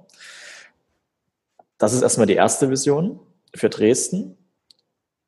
[1.77, 3.21] Das ist erstmal die erste Vision
[3.55, 4.39] für Dresden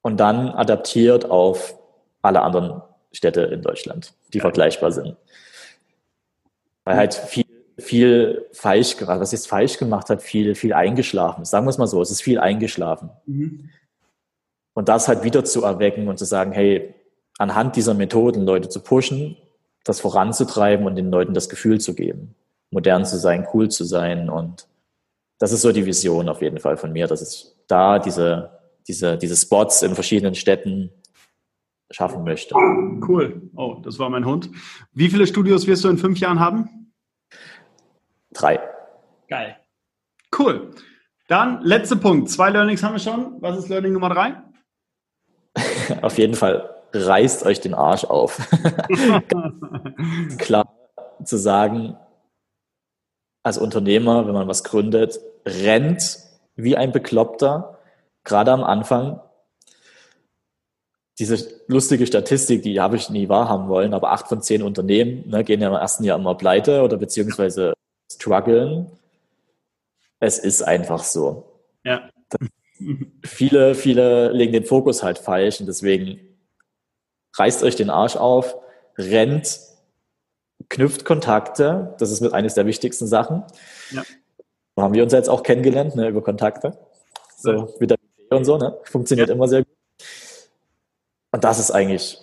[0.01, 1.79] und dann adaptiert auf
[2.23, 2.81] alle anderen
[3.12, 4.43] Städte in Deutschland, die ja.
[4.43, 5.17] vergleichbar sind.
[6.85, 7.45] Weil halt viel,
[7.79, 11.45] viel falsch gemacht, was jetzt falsch gemacht hat, viel, viel eingeschlafen.
[11.45, 13.11] Sagen wir es mal so, es ist viel eingeschlafen.
[13.27, 13.71] Mhm.
[14.75, 16.95] Und das halt wieder zu erwecken und zu sagen, hey,
[17.39, 19.37] anhand dieser Methoden Leute zu pushen,
[19.85, 22.35] das voranzutreiben und den Leuten das Gefühl zu geben,
[22.70, 24.29] modern zu sein, cool zu sein.
[24.29, 24.66] Und
[25.39, 28.59] das ist so die Vision auf jeden Fall von mir, dass es da diese,
[28.89, 30.91] diese, diese Spots in verschiedenen Städten
[31.91, 32.55] schaffen möchte.
[32.55, 33.43] Cool.
[33.55, 34.51] Oh, das war mein Hund.
[34.93, 36.93] Wie viele Studios wirst du in fünf Jahren haben?
[38.33, 38.61] Drei.
[39.29, 39.57] Geil.
[40.37, 40.70] Cool.
[41.29, 42.29] Dann letzter Punkt.
[42.31, 43.41] Zwei Learnings haben wir schon.
[43.41, 44.43] Was ist Learning Nummer drei?
[46.03, 48.39] auf jeden Fall reißt euch den Arsch auf.
[50.39, 50.72] Klar
[51.24, 51.97] zu sagen,
[53.43, 56.18] als Unternehmer, wenn man was gründet, rennt
[56.57, 57.78] wie ein Bekloppter,
[58.24, 59.20] gerade am Anfang.
[61.18, 65.45] Diese lustige Statistik, die habe ich nie wahrhaben wollen, aber acht von zehn Unternehmen ne,
[65.45, 67.74] gehen ja im ersten Jahr immer pleite oder beziehungsweise
[68.11, 68.91] strugglen.
[70.18, 71.61] Es ist einfach so.
[71.85, 72.09] Ja.
[73.25, 76.20] Viele, viele legen den Fokus halt falsch und deswegen
[77.37, 78.57] reißt euch den Arsch auf,
[78.99, 79.61] rennt,
[80.68, 81.95] knüpft Kontakte.
[81.99, 83.45] Das ist mit eines der wichtigsten Sachen.
[83.91, 84.03] Ja.
[84.77, 86.77] Da haben wir uns jetzt auch kennengelernt, ne, über Kontakte.
[87.37, 87.99] So, mit der
[88.31, 88.77] und so, ne?
[88.85, 89.35] Funktioniert ja.
[89.35, 89.77] immer sehr gut.
[91.31, 92.18] Und das ist eigentlich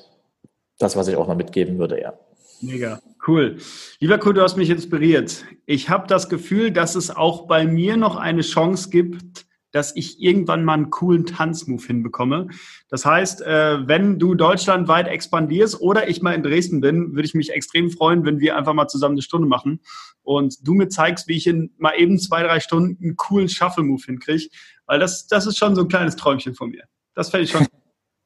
[0.78, 2.14] das, was ich auch noch mitgeben würde, ja.
[2.62, 3.58] Mega, cool.
[3.99, 5.43] Lieber Kurt, du hast mich inspiriert.
[5.66, 10.22] Ich habe das Gefühl, dass es auch bei mir noch eine Chance gibt, dass ich
[10.22, 12.48] irgendwann mal einen coolen Tanzmove hinbekomme.
[12.90, 17.34] Das heißt, äh, wenn du deutschlandweit expandierst oder ich mal in Dresden bin, würde ich
[17.34, 19.82] mich extrem freuen, wenn wir einfach mal zusammen eine Stunde machen
[20.24, 24.04] und du mir zeigst, wie ich in mal eben zwei, drei Stunden einen coolen Shuffle-Move
[24.06, 24.50] hinkriege,
[24.86, 26.84] weil das, das ist schon so ein kleines Träumchen von mir.
[27.14, 27.66] Das fände ich schon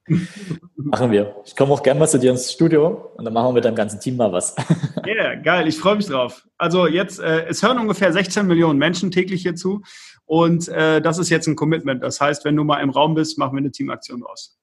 [0.78, 1.36] Machen wir.
[1.46, 3.76] Ich komme auch gerne mal zu dir ins Studio und dann machen wir mit deinem
[3.76, 4.56] ganzen Team mal was.
[5.04, 5.68] Ja, yeah, geil.
[5.68, 6.46] Ich freue mich drauf.
[6.58, 9.82] Also jetzt, äh, es hören ungefähr 16 Millionen Menschen täglich hier zu
[10.26, 12.04] und äh, das ist jetzt ein Commitment.
[12.04, 14.58] Das heißt, wenn du mal im Raum bist, machen wir eine Teamaktion raus.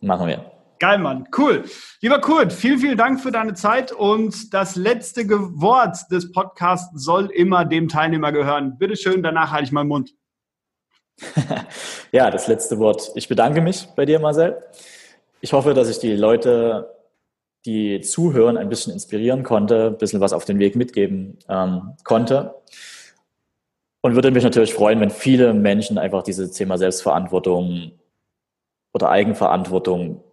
[0.00, 0.52] Machen wir.
[0.78, 1.28] Geil, Mann.
[1.36, 1.64] Cool.
[2.00, 7.26] Lieber Kurt, vielen, vielen Dank für deine Zeit und das letzte Wort des Podcasts soll
[7.32, 8.78] immer dem Teilnehmer gehören.
[8.78, 10.14] Bitte schön, danach halte ich meinen Mund.
[12.12, 13.10] ja, das letzte Wort.
[13.16, 14.62] Ich bedanke mich bei dir, Marcel.
[15.40, 16.94] Ich hoffe, dass ich die Leute,
[17.64, 22.54] die zuhören, ein bisschen inspirieren konnte, ein bisschen was auf den Weg mitgeben ähm, konnte.
[24.08, 27.92] Und würde mich natürlich freuen, wenn viele Menschen einfach dieses Thema Selbstverantwortung
[28.94, 30.24] oder Eigenverantwortung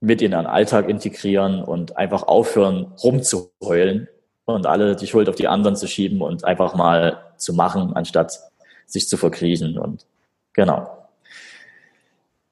[0.00, 4.06] mit in ihren Alltag integrieren und einfach aufhören, rumzuheulen
[4.44, 8.38] und alle die Schuld auf die anderen zu schieben und einfach mal zu machen, anstatt
[8.84, 9.78] sich zu verkriechen.
[9.78, 10.04] Und
[10.52, 11.08] genau.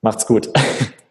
[0.00, 0.48] Macht's gut.